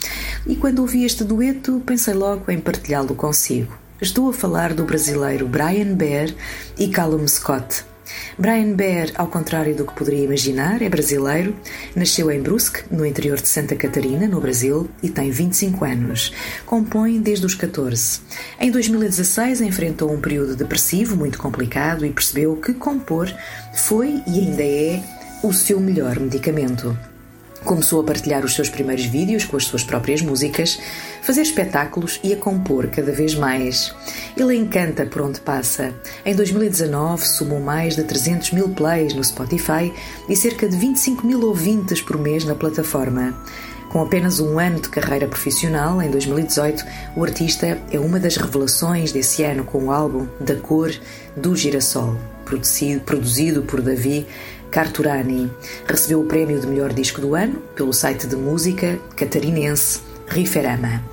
e 0.45 0.55
quando 0.55 0.79
ouvi 0.79 1.05
este 1.05 1.23
dueto 1.23 1.81
pensei 1.85 2.13
logo 2.13 2.51
em 2.51 2.59
partilhá-lo 2.59 3.15
consigo. 3.15 3.73
Estou 4.01 4.29
a 4.29 4.33
falar 4.33 4.73
do 4.73 4.83
brasileiro 4.83 5.47
Brian 5.47 5.95
Bear 5.95 6.29
e 6.77 6.89
Callum 6.89 7.25
Scott. 7.27 7.92
Brian 8.37 8.73
Bear, 8.73 9.11
ao 9.15 9.27
contrário 9.27 9.75
do 9.75 9.85
que 9.85 9.93
poderia 9.93 10.25
imaginar, 10.25 10.81
é 10.81 10.89
brasileiro, 10.89 11.55
nasceu 11.95 12.31
em 12.31 12.41
Brusque, 12.41 12.83
no 12.89 13.05
interior 13.05 13.39
de 13.39 13.47
Santa 13.47 13.75
Catarina, 13.75 14.27
no 14.27 14.41
Brasil, 14.41 14.89
e 15.01 15.09
tem 15.09 15.29
25 15.29 15.85
anos. 15.85 16.33
Compõe 16.65 17.19
desde 17.21 17.45
os 17.45 17.55
14. 17.55 18.21
Em 18.59 18.71
2016 18.71 19.61
enfrentou 19.61 20.11
um 20.11 20.19
período 20.19 20.55
depressivo 20.55 21.15
muito 21.15 21.37
complicado 21.37 22.05
e 22.05 22.11
percebeu 22.11 22.55
que 22.57 22.73
compor 22.73 23.31
foi 23.75 24.21
e 24.27 24.39
ainda 24.39 24.63
é 24.63 25.03
o 25.43 25.53
seu 25.53 25.79
melhor 25.79 26.19
medicamento. 26.19 27.12
Começou 27.63 28.01
a 28.01 28.03
partilhar 28.03 28.43
os 28.43 28.55
seus 28.55 28.69
primeiros 28.69 29.05
vídeos 29.05 29.45
com 29.45 29.55
as 29.55 29.65
suas 29.65 29.83
próprias 29.83 30.21
músicas, 30.21 30.77
fazer 31.21 31.41
espetáculos 31.41 32.19
e 32.21 32.33
a 32.33 32.37
compor 32.37 32.87
cada 32.87 33.11
vez 33.11 33.35
mais. 33.35 33.95
Ele 34.35 34.55
encanta 34.55 35.05
por 35.05 35.21
onde 35.21 35.39
passa. 35.39 35.93
Em 36.25 36.35
2019 36.35 37.25
somou 37.25 37.61
mais 37.61 37.95
de 37.95 38.03
300 38.03 38.51
mil 38.51 38.69
plays 38.69 39.13
no 39.13 39.23
Spotify 39.23 39.93
e 40.27 40.35
cerca 40.35 40.67
de 40.67 40.75
25 40.75 41.25
mil 41.25 41.41
ouvintes 41.45 42.01
por 42.01 42.17
mês 42.17 42.43
na 42.43 42.53
plataforma. 42.53 43.33
Com 43.93 44.01
apenas 44.01 44.39
um 44.39 44.59
ano 44.59 44.81
de 44.81 44.89
carreira 44.89 45.27
profissional, 45.27 46.01
em 46.01 46.09
2018, 46.09 46.83
o 47.15 47.23
artista 47.23 47.79
é 47.91 47.99
uma 47.99 48.19
das 48.19 48.35
revelações 48.35 49.11
desse 49.11 49.43
ano 49.43 49.63
com 49.63 49.85
o 49.85 49.91
álbum 49.91 50.27
Da 50.39 50.55
Cor 50.55 50.91
do 51.37 51.55
Girassol, 51.55 52.17
produzido, 52.43 53.01
produzido 53.01 53.61
por 53.61 53.81
Davi 53.81 54.25
Carturani. 54.73 55.51
Recebeu 55.87 56.21
o 56.21 56.25
prémio 56.25 56.59
de 56.59 56.65
melhor 56.65 56.91
disco 56.91 57.21
do 57.21 57.35
ano 57.35 57.61
pelo 57.75 57.93
site 57.93 58.25
de 58.25 58.35
música 58.35 58.99
catarinense 59.15 59.99
Riferama. 60.27 61.03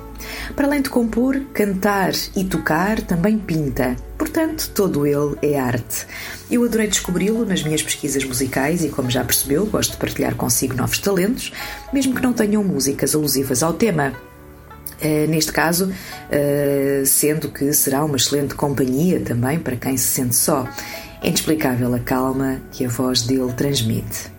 Para 0.55 0.65
além 0.65 0.81
de 0.81 0.89
compor, 0.89 1.39
cantar 1.53 2.11
e 2.35 2.43
tocar, 2.43 2.99
também 3.01 3.37
pinta. 3.37 3.95
Portanto, 4.17 4.71
todo 4.73 5.05
ele 5.05 5.37
é 5.43 5.59
arte. 5.59 6.07
Eu 6.49 6.63
adorei 6.63 6.87
descobri-lo 6.87 7.45
nas 7.45 7.61
minhas 7.61 7.83
pesquisas 7.83 8.23
musicais 8.23 8.83
e, 8.83 8.89
como 8.89 9.11
já 9.11 9.23
percebeu, 9.23 9.65
gosto 9.67 9.91
de 9.91 9.97
partilhar 9.97 10.35
consigo 10.35 10.75
novos 10.75 10.97
talentos, 10.97 11.53
mesmo 11.93 12.15
que 12.15 12.23
não 12.23 12.33
tenham 12.33 12.63
músicas 12.63 13.13
alusivas 13.13 13.61
ao 13.61 13.73
tema. 13.73 14.11
Uh, 15.03 15.27
neste 15.27 15.51
caso, 15.51 15.85
uh, 15.91 17.05
sendo 17.05 17.49
que 17.49 17.73
será 17.73 18.05
uma 18.05 18.17
excelente 18.17 18.53
companhia 18.53 19.19
também 19.19 19.57
para 19.59 19.75
quem 19.75 19.97
se 19.97 20.07
sente 20.07 20.35
só. 20.35 20.67
É 21.21 21.27
inexplicável 21.27 21.93
a 21.93 21.99
calma 21.99 22.59
que 22.71 22.83
a 22.83 22.89
voz 22.89 23.21
dele 23.21 23.53
transmite. 23.53 24.31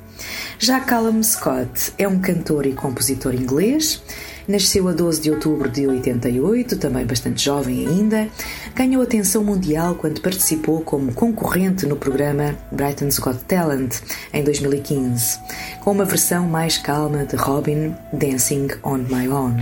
Já 0.58 0.80
Callum 0.80 1.22
Scott 1.22 1.92
é 1.96 2.06
um 2.08 2.18
cantor 2.18 2.66
e 2.66 2.72
compositor 2.72 3.34
inglês. 3.34 4.02
Nasceu 4.48 4.88
a 4.88 4.92
12 4.92 5.20
de 5.20 5.30
outubro 5.30 5.68
de 5.68 5.86
88, 5.86 6.76
também 6.76 7.06
bastante 7.06 7.44
jovem 7.44 7.86
ainda. 7.86 8.28
Ganhou 8.74 9.00
atenção 9.02 9.44
mundial 9.44 9.94
quando 9.94 10.20
participou 10.20 10.80
como 10.80 11.12
concorrente 11.12 11.86
no 11.86 11.96
programa 11.96 12.56
Britain's 12.72 13.20
Got 13.20 13.38
Talent 13.46 14.00
em 14.32 14.42
2015, 14.42 15.38
com 15.80 15.92
uma 15.92 16.04
versão 16.04 16.48
mais 16.48 16.78
calma 16.78 17.24
de 17.24 17.36
Robin 17.36 17.94
Dancing 18.12 18.68
on 18.82 18.98
My 18.98 19.28
Own. 19.28 19.56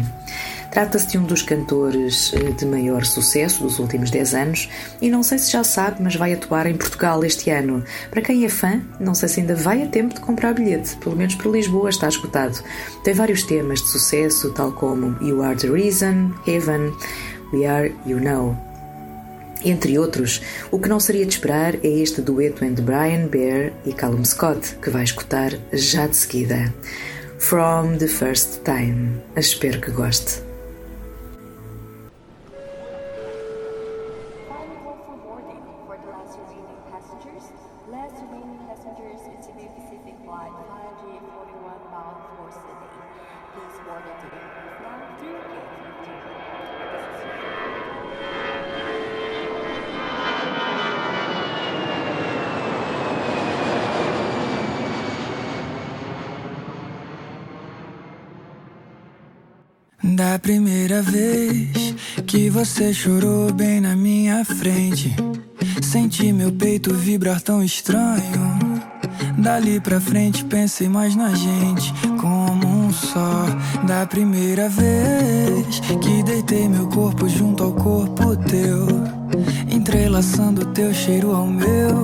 Trata-se 0.71 1.09
de 1.09 1.19
um 1.19 1.25
dos 1.25 1.43
cantores 1.43 2.33
eh, 2.33 2.53
de 2.53 2.65
maior 2.65 3.05
sucesso 3.05 3.65
dos 3.65 3.81
últimos 3.81 4.11
10 4.11 4.35
anos 4.35 4.71
e 5.03 5.11
não 5.11 5.23
sei 5.23 5.39
se 5.39 5.51
já 5.51 5.65
sabe, 5.65 6.01
mas 6.01 6.15
vai 6.15 6.33
atuar 6.33 6.67
em 6.67 6.77
Portugal 6.77 7.25
este 7.25 7.51
ano. 7.51 7.85
Para 8.09 8.23
quem 8.23 8.45
é 8.45 8.49
fã, 8.49 8.81
não 9.01 9.13
sei 9.13 9.29
se 9.29 9.41
ainda 9.41 9.57
vai 9.57 9.83
a 9.83 9.87
tempo 9.87 10.15
de 10.15 10.21
comprar 10.21 10.55
bilhete, 10.55 10.97
pelo 10.97 11.17
menos 11.17 11.35
para 11.35 11.51
Lisboa 11.51 11.91
está 11.91 12.09
esgotado. 12.09 12.63
Tem 13.03 13.13
vários 13.13 13.43
temas 13.43 13.81
de 13.81 13.89
sucesso, 13.89 14.53
tal 14.53 14.71
como 14.73 15.17
You 15.21 15.43
Are 15.43 15.57
the 15.57 15.69
Reason, 15.69 16.33
Heaven, 16.47 16.93
We 17.53 17.67
Are 17.67 17.93
You 18.07 18.21
Know. 18.21 18.57
Entre 19.65 19.99
outros, 19.99 20.41
o 20.71 20.79
que 20.79 20.89
não 20.89 21.01
seria 21.01 21.27
de 21.27 21.35
esperar 21.35 21.75
é 21.85 21.89
este 21.89 22.23
dueto 22.23 22.65
entre 22.65 22.83
Brian 22.83 23.27
Bear 23.27 23.73
e 23.85 23.93
Callum 23.93 24.25
Scott, 24.25 24.77
que 24.77 24.89
vai 24.89 25.05
escutar 25.05 25.53
já 25.73 26.07
de 26.07 26.17
seguida. 26.17 26.73
From 27.39 27.97
the 27.99 28.07
First 28.07 28.61
Time. 28.65 29.21
Espero 29.37 29.81
que 29.81 29.91
goste. 29.91 30.50
Da 60.03 60.39
primeira 60.39 61.03
vez 61.03 61.95
que 62.27 62.51
você 62.51 62.93
chorou 62.93 63.53
bem 63.53 63.81
na 63.81 63.97
minha 63.97 64.45
frente, 64.45 65.17
senti 65.83 66.33
meu 66.33 66.53
peito 66.53 66.95
vibrar 66.95 67.41
tão 67.41 67.65
estranho. 67.65 68.81
Dali 69.39 69.81
pra 69.81 70.01
frente 70.01 70.45
pensei 70.45 70.89
mais 70.89 71.17
na 71.17 71.35
gente 71.35 71.93
como 72.21 72.70
só. 72.93 73.47
Da 73.87 74.07
primeira 74.07 74.69
vez 74.69 75.81
que 76.01 76.23
deitei 76.23 76.69
meu 76.69 76.87
corpo 76.89 77.29
junto 77.29 77.65
ao 77.65 77.73
corpo 77.73 78.37
teu, 78.37 78.87
entrelaçando 79.71 80.67
teu 80.67 80.93
cheiro 80.93 81.35
ao 81.35 81.47
meu. 81.47 82.03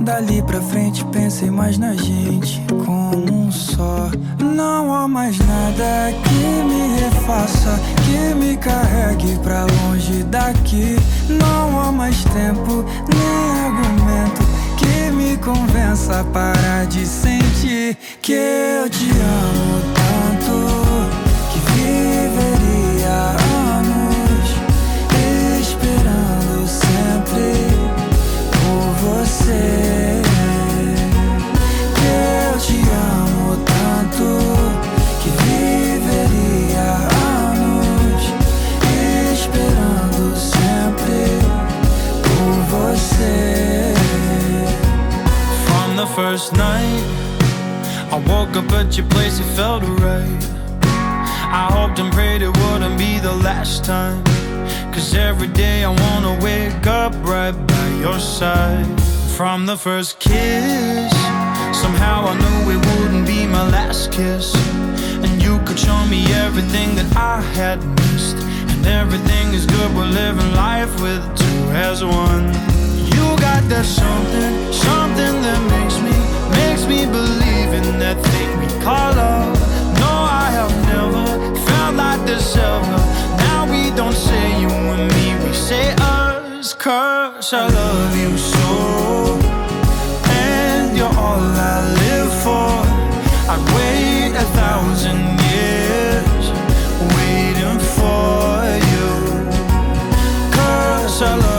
Dali 0.00 0.42
pra 0.42 0.60
frente 0.60 1.04
pensei 1.06 1.50
mais 1.50 1.78
na 1.78 1.94
gente 1.94 2.62
como 2.84 3.46
um 3.46 3.50
só. 3.50 4.10
Não 4.38 4.92
há 4.92 5.08
mais 5.08 5.38
nada 5.38 6.12
que 6.22 6.64
me 6.64 6.98
refaça, 6.98 7.78
que 8.04 8.34
me 8.34 8.56
carregue 8.56 9.38
pra 9.42 9.64
longe 9.64 10.22
daqui. 10.24 10.96
Não 11.28 11.80
há 11.80 11.90
mais 11.90 12.22
tempo 12.24 12.84
nem 13.08 13.64
argumento 13.66 14.42
que 14.76 15.10
me 15.10 15.36
convença 15.38 16.20
a 16.20 16.24
parar 16.24 16.86
de 16.86 17.06
sentir 17.06 17.96
que 18.24 18.32
eu 18.32 18.88
te 18.88 19.10
amo 19.10 19.82
tanto 19.92 20.54
que 21.52 21.58
viveria 21.72 23.36
anos 23.76 24.48
esperando 25.60 26.66
sempre 26.66 27.52
por 28.50 28.84
você. 29.04 30.22
Que 31.96 32.06
eu 32.48 32.58
te 32.58 32.78
amo 32.88 33.56
tanto 33.66 34.26
que 35.22 35.28
viveria 35.44 36.88
anos 37.52 38.22
esperando 39.34 40.34
sempre 40.34 41.20
por 42.22 42.54
você. 42.72 43.92
From 45.66 45.96
the 45.96 46.06
first 46.06 46.56
night, 46.56 47.23
I 48.14 48.18
woke 48.28 48.54
up 48.54 48.70
at 48.70 48.96
your 48.96 49.08
place, 49.08 49.40
it 49.40 49.56
felt 49.56 49.82
right. 49.82 50.42
I 51.50 51.68
hoped 51.72 51.98
and 51.98 52.12
prayed 52.12 52.42
it 52.42 52.56
wouldn't 52.62 52.96
be 52.96 53.18
the 53.18 53.32
last 53.32 53.84
time. 53.84 54.22
Cause 54.94 55.16
every 55.16 55.48
day 55.48 55.82
I 55.82 55.88
wanna 55.88 56.38
wake 56.40 56.86
up 56.86 57.12
right 57.26 57.50
by 57.66 57.88
your 57.98 58.20
side. 58.20 58.86
From 59.36 59.66
the 59.66 59.76
first 59.76 60.20
kiss, 60.20 61.10
somehow 61.82 62.26
I 62.30 62.34
knew 62.38 62.78
it 62.78 62.86
wouldn't 62.86 63.26
be 63.26 63.48
my 63.48 63.68
last 63.68 64.12
kiss. 64.12 64.54
And 65.24 65.42
you 65.42 65.58
could 65.66 65.80
show 65.80 66.06
me 66.06 66.24
everything 66.34 66.94
that 66.94 67.16
I 67.16 67.40
had 67.58 67.84
missed. 67.98 68.36
And 68.70 68.86
everything 68.86 69.54
is 69.54 69.66
good, 69.66 69.92
we're 69.96 70.14
living 70.22 70.52
life 70.54 70.94
with 71.02 71.22
two 71.36 71.62
as 71.74 72.04
one. 72.04 72.46
You 73.10 73.26
got 73.42 73.62
that 73.70 73.84
something, 73.84 74.72
something 74.72 75.34
that 75.46 75.60
makes 75.74 75.98
me, 75.98 76.13
makes 76.50 76.86
me 76.86 77.06
believe 77.06 77.70
in 77.80 77.98
that 77.98 78.18
thing 78.30 78.48
we 78.60 78.68
call 78.82 79.14
love. 79.14 79.54
No, 80.02 80.12
I 80.44 80.48
have 80.58 80.74
never 80.92 81.26
felt 81.66 81.94
like 81.96 82.24
this 82.26 82.56
ever. 82.56 82.98
Now 83.44 83.60
we 83.70 83.94
don't 83.96 84.18
say 84.28 84.60
you 84.60 84.68
and 84.68 85.06
me, 85.14 85.26
we 85.44 85.52
say 85.52 85.94
us. 86.00 86.74
Cause 86.74 87.52
I 87.52 87.66
love 87.68 88.12
you 88.22 88.36
so. 88.36 89.38
And 90.42 90.96
you're 90.96 91.16
all 91.26 91.44
I 91.74 91.76
live 92.04 92.32
for. 92.44 92.70
I'd 93.52 93.64
wait 93.76 94.32
a 94.44 94.46
thousand 94.60 95.20
years 95.50 96.44
waiting 97.16 97.80
for 97.96 98.64
you. 98.92 99.10
Cause 100.56 101.22
I 101.22 101.36
love 101.36 101.53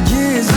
pra. 0.00 0.51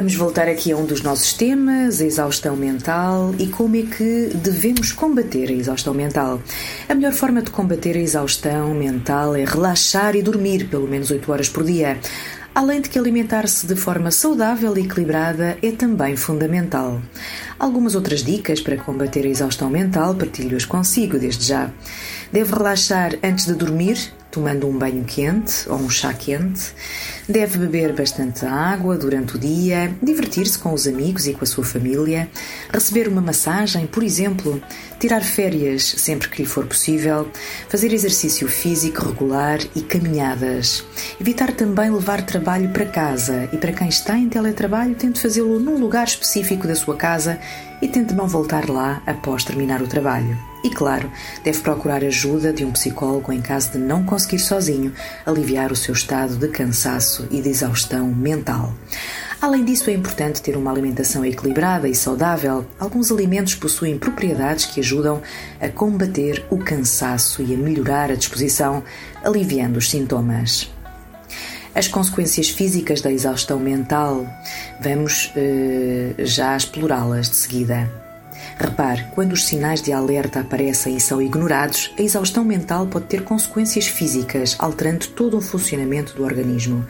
Vamos 0.00 0.14
voltar 0.14 0.48
aqui 0.48 0.72
a 0.72 0.76
um 0.78 0.86
dos 0.86 1.02
nossos 1.02 1.34
temas, 1.34 2.00
a 2.00 2.06
exaustão 2.06 2.56
mental 2.56 3.34
e 3.38 3.46
como 3.48 3.76
é 3.76 3.82
que 3.82 4.30
devemos 4.34 4.92
combater 4.92 5.50
a 5.50 5.52
exaustão 5.52 5.92
mental. 5.92 6.40
A 6.88 6.94
melhor 6.94 7.12
forma 7.12 7.42
de 7.42 7.50
combater 7.50 7.98
a 7.98 8.00
exaustão 8.00 8.72
mental 8.72 9.36
é 9.36 9.44
relaxar 9.44 10.16
e 10.16 10.22
dormir 10.22 10.68
pelo 10.70 10.88
menos 10.88 11.10
8 11.10 11.30
horas 11.30 11.50
por 11.50 11.64
dia. 11.64 11.98
Além 12.54 12.80
de 12.80 12.88
que 12.88 12.98
alimentar-se 12.98 13.66
de 13.66 13.76
forma 13.76 14.10
saudável 14.10 14.74
e 14.74 14.80
equilibrada 14.80 15.58
é 15.62 15.70
também 15.70 16.16
fundamental. 16.16 17.00
Algumas 17.58 17.94
outras 17.94 18.24
dicas 18.24 18.58
para 18.58 18.78
combater 18.78 19.26
a 19.26 19.28
exaustão 19.28 19.68
mental 19.68 20.14
partilho-as 20.14 20.64
consigo 20.64 21.18
desde 21.18 21.44
já. 21.44 21.70
Deve 22.32 22.54
relaxar 22.54 23.18
antes 23.22 23.44
de 23.44 23.52
dormir, 23.52 23.98
tomando 24.30 24.66
um 24.66 24.78
banho 24.78 25.04
quente 25.04 25.68
ou 25.68 25.76
um 25.76 25.90
chá 25.90 26.14
quente. 26.14 26.72
Deve 27.30 27.58
beber 27.58 27.92
bastante 27.92 28.44
água 28.44 28.98
durante 28.98 29.36
o 29.36 29.38
dia, 29.38 29.94
divertir-se 30.02 30.58
com 30.58 30.74
os 30.74 30.84
amigos 30.88 31.28
e 31.28 31.32
com 31.32 31.44
a 31.44 31.46
sua 31.46 31.62
família, 31.62 32.28
receber 32.72 33.06
uma 33.06 33.20
massagem, 33.20 33.86
por 33.86 34.02
exemplo, 34.02 34.60
tirar 34.98 35.22
férias 35.22 35.94
sempre 35.96 36.28
que 36.28 36.42
lhe 36.42 36.48
for 36.48 36.66
possível, 36.66 37.28
fazer 37.68 37.92
exercício 37.92 38.48
físico 38.48 39.06
regular 39.06 39.60
e 39.76 39.80
caminhadas. 39.80 40.84
Evitar 41.20 41.52
também 41.52 41.88
levar 41.88 42.26
trabalho 42.26 42.70
para 42.70 42.86
casa 42.86 43.48
e 43.52 43.56
para 43.56 43.74
quem 43.74 43.88
está 43.88 44.18
em 44.18 44.28
teletrabalho, 44.28 44.96
tente 44.96 45.22
fazê-lo 45.22 45.60
num 45.60 45.78
lugar 45.78 46.08
específico 46.08 46.66
da 46.66 46.74
sua 46.74 46.96
casa 46.96 47.38
e 47.80 47.86
tente 47.86 48.12
não 48.12 48.26
voltar 48.26 48.68
lá 48.68 49.00
após 49.06 49.44
terminar 49.44 49.80
o 49.80 49.86
trabalho. 49.86 50.36
E 50.62 50.68
claro, 50.68 51.10
deve 51.42 51.60
procurar 51.60 52.04
ajuda 52.04 52.52
de 52.52 52.64
um 52.64 52.72
psicólogo 52.72 53.32
em 53.32 53.40
caso 53.40 53.72
de 53.72 53.78
não 53.78 54.04
conseguir 54.04 54.40
sozinho 54.40 54.92
aliviar 55.24 55.72
o 55.72 55.76
seu 55.76 55.94
estado 55.94 56.36
de 56.36 56.48
cansaço 56.48 57.19
e 57.30 57.40
de 57.40 57.48
exaustão 57.48 58.06
mental. 58.06 58.72
Além 59.40 59.64
disso, 59.64 59.88
é 59.88 59.94
importante 59.94 60.42
ter 60.42 60.56
uma 60.56 60.70
alimentação 60.70 61.24
equilibrada 61.24 61.88
e 61.88 61.94
saudável. 61.94 62.66
Alguns 62.78 63.10
alimentos 63.10 63.54
possuem 63.54 63.98
propriedades 63.98 64.66
que 64.66 64.80
ajudam 64.80 65.22
a 65.58 65.68
combater 65.68 66.44
o 66.50 66.58
cansaço 66.58 67.42
e 67.42 67.54
a 67.54 67.56
melhorar 67.56 68.10
a 68.10 68.14
disposição, 68.14 68.82
aliviando 69.24 69.78
os 69.78 69.88
sintomas. 69.88 70.70
As 71.74 71.88
consequências 71.88 72.50
físicas 72.50 73.00
da 73.00 73.10
exaustão 73.10 73.58
mental, 73.58 74.26
vamos 74.80 75.32
eh, 75.36 76.14
já 76.18 76.54
explorá-las 76.56 77.30
de 77.30 77.36
seguida. 77.36 78.09
Repare, 78.60 79.06
quando 79.14 79.32
os 79.32 79.46
sinais 79.46 79.80
de 79.80 79.90
alerta 79.90 80.40
aparecem 80.40 80.94
e 80.94 81.00
são 81.00 81.22
ignorados, 81.22 81.94
a 81.98 82.02
exaustão 82.02 82.44
mental 82.44 82.86
pode 82.86 83.06
ter 83.06 83.24
consequências 83.24 83.86
físicas, 83.86 84.54
alterando 84.58 85.08
todo 85.08 85.38
o 85.38 85.40
funcionamento 85.40 86.14
do 86.14 86.22
organismo, 86.22 86.84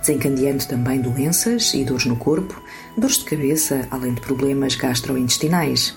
desencadeando 0.00 0.64
também 0.66 1.00
doenças 1.00 1.74
e 1.74 1.82
dores 1.82 2.04
no 2.04 2.14
corpo, 2.14 2.62
dores 2.96 3.18
de 3.18 3.24
cabeça, 3.24 3.88
além 3.90 4.14
de 4.14 4.20
problemas 4.20 4.76
gastrointestinais. 4.76 5.96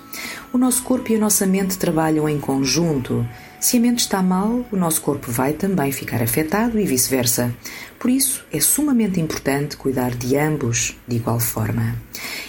O 0.51 0.57
nosso 0.57 0.81
corpo 0.81 1.11
e 1.11 1.15
a 1.15 1.19
nossa 1.19 1.45
mente 1.45 1.77
trabalham 1.77 2.27
em 2.27 2.39
conjunto. 2.39 3.23
Se 3.59 3.75
a 3.75 3.79
mente 3.81 3.99
está 3.99 4.23
mal, 4.23 4.65
o 4.71 4.77
nosso 4.77 5.01
corpo 5.01 5.29
vai 5.29 5.51
também 5.51 5.91
ficar 5.91 6.23
afetado 6.23 6.79
e 6.79 6.85
vice-versa. 6.85 7.53
Por 7.99 8.09
isso, 8.09 8.45
é 8.53 8.61
sumamente 8.61 9.19
importante 9.19 9.75
cuidar 9.75 10.11
de 10.11 10.37
ambos 10.37 10.95
de 11.05 11.17
igual 11.17 11.41
forma. 11.41 11.95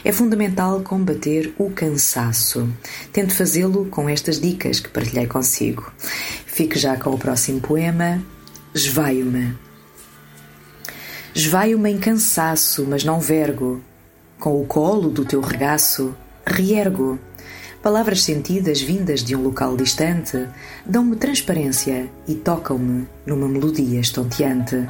É 0.04 0.12
fundamental 0.12 0.80
combater 0.82 1.52
o 1.58 1.68
cansaço. 1.70 2.68
Tente 3.12 3.34
fazê-lo 3.34 3.86
com 3.86 4.08
estas 4.08 4.40
dicas 4.40 4.78
que 4.78 4.88
partilhei 4.88 5.26
consigo. 5.26 5.92
Fique 6.46 6.78
já 6.78 6.96
com 6.96 7.10
o 7.10 7.18
próximo 7.18 7.60
poema. 7.60 8.22
Esvaio-me. 8.72 9.58
Esvaio-me 11.34 11.90
em 11.90 11.98
cansaço, 11.98 12.86
mas 12.88 13.02
não 13.02 13.18
vergo. 13.18 13.82
Com 14.38 14.62
o 14.62 14.64
colo 14.64 15.10
do 15.10 15.24
teu 15.24 15.40
regaço, 15.40 16.14
reergo 16.46 17.18
Palavras 17.82 18.24
sentidas 18.24 18.82
vindas 18.82 19.24
de 19.24 19.34
um 19.34 19.42
local 19.42 19.74
distante 19.74 20.46
dão-me 20.84 21.16
transparência 21.16 22.10
e 22.28 22.34
tocam-me 22.34 23.08
numa 23.24 23.48
melodia 23.48 23.98
estonteante. 23.98 24.86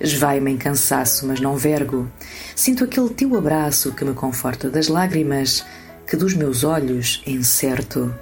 Esvai-me 0.00 0.52
em 0.52 0.56
cansaço, 0.56 1.26
mas 1.26 1.40
não 1.40 1.56
vergo. 1.56 2.08
Sinto 2.54 2.84
aquele 2.84 3.08
teu 3.08 3.36
abraço 3.36 3.92
que 3.92 4.04
me 4.04 4.14
conforta 4.14 4.70
das 4.70 4.86
lágrimas 4.86 5.66
que 6.06 6.16
dos 6.16 6.32
meus 6.34 6.62
olhos 6.62 7.20
encerto. 7.26 8.14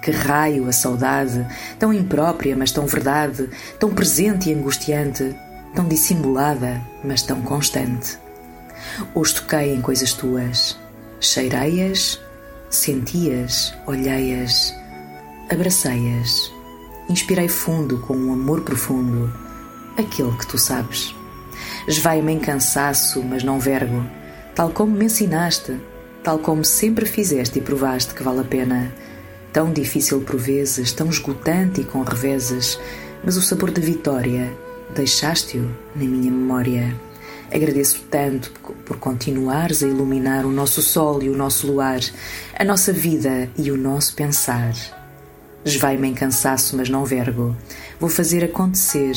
Que 0.00 0.12
raio 0.12 0.68
a 0.68 0.72
saudade, 0.72 1.44
tão 1.76 1.92
imprópria, 1.92 2.56
mas 2.56 2.70
tão 2.70 2.86
verdade, 2.86 3.50
tão 3.80 3.90
presente 3.90 4.48
e 4.48 4.54
angustiante, 4.54 5.34
tão 5.74 5.88
dissimulada, 5.88 6.80
mas 7.02 7.22
tão 7.22 7.42
constante. 7.42 8.16
Hoje 9.12 9.34
toquei 9.34 9.74
em 9.74 9.80
coisas 9.80 10.12
tuas, 10.12 10.78
cheirei-as 11.20 12.20
Senti-as, 12.70 13.74
olhei-as, 13.84 14.72
abracei-as, 15.50 16.52
inspirei 17.08 17.48
fundo 17.48 17.98
com 17.98 18.16
um 18.16 18.32
amor 18.32 18.60
profundo, 18.60 19.28
aquele 19.98 20.30
que 20.36 20.46
tu 20.46 20.56
sabes. 20.56 21.12
Esvai-me 21.88 22.32
em 22.32 22.38
cansaço, 22.38 23.24
mas 23.24 23.42
não 23.42 23.58
vergo, 23.58 24.06
tal 24.54 24.70
como 24.70 24.96
me 24.96 25.06
ensinaste, 25.06 25.80
tal 26.22 26.38
como 26.38 26.64
sempre 26.64 27.06
fizeste 27.06 27.58
e 27.58 27.62
provaste 27.62 28.14
que 28.14 28.22
vale 28.22 28.38
a 28.38 28.44
pena. 28.44 28.94
Tão 29.52 29.72
difícil 29.72 30.20
por 30.20 30.36
vezes, 30.36 30.92
tão 30.92 31.08
esgotante 31.08 31.80
e 31.80 31.84
com 31.84 32.02
reveses, 32.02 32.78
mas 33.24 33.36
o 33.36 33.42
sabor 33.42 33.72
da 33.72 33.82
vitória 33.82 34.48
deixaste-o 34.94 35.68
na 35.96 36.04
minha 36.04 36.30
memória. 36.30 36.94
Agradeço 37.52 38.04
tanto 38.08 38.52
por 38.90 38.98
continuares 38.98 39.84
a 39.84 39.86
iluminar 39.86 40.44
o 40.44 40.50
nosso 40.50 40.82
sol 40.82 41.22
e 41.22 41.30
o 41.30 41.36
nosso 41.36 41.64
luar, 41.64 42.00
a 42.58 42.64
nossa 42.64 42.92
vida 42.92 43.48
e 43.56 43.70
o 43.70 43.76
nosso 43.76 44.16
pensar. 44.16 44.74
Esvai-me 45.64 46.08
em 46.08 46.12
cansaço, 46.12 46.76
mas 46.76 46.88
não 46.88 47.04
vergo. 47.04 47.56
Vou 48.00 48.10
fazer 48.10 48.42
acontecer, 48.42 49.14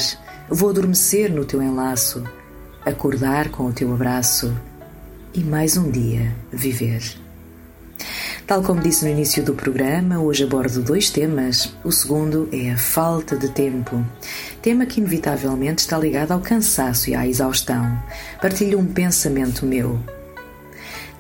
vou 0.48 0.70
adormecer 0.70 1.34
no 1.34 1.44
teu 1.44 1.60
enlaço, 1.60 2.24
acordar 2.86 3.50
com 3.50 3.66
o 3.66 3.74
teu 3.74 3.92
abraço 3.92 4.56
e 5.34 5.40
mais 5.40 5.76
um 5.76 5.90
dia 5.90 6.36
viver. 6.52 7.23
Tal 8.46 8.62
como 8.62 8.82
disse 8.82 9.06
no 9.06 9.12
início 9.12 9.42
do 9.42 9.54
programa, 9.54 10.20
hoje 10.20 10.44
abordo 10.44 10.82
dois 10.82 11.10
temas. 11.10 11.74
O 11.82 11.92
segundo 11.92 12.50
é 12.52 12.72
a 12.72 12.78
falta 12.78 13.38
de 13.38 13.48
tempo, 13.48 14.06
tema 14.62 14.86
que 14.86 15.00
inevitavelmente 15.00 15.82
está 15.82 15.98
ligado 15.98 16.34
ao 16.34 16.42
cansaço 16.42 17.10
e 17.10 17.16
à 17.16 17.26
exaustão. 17.26 17.98
Partilho 18.42 18.78
um 18.78 18.86
pensamento 18.86 19.66
meu. 19.66 19.98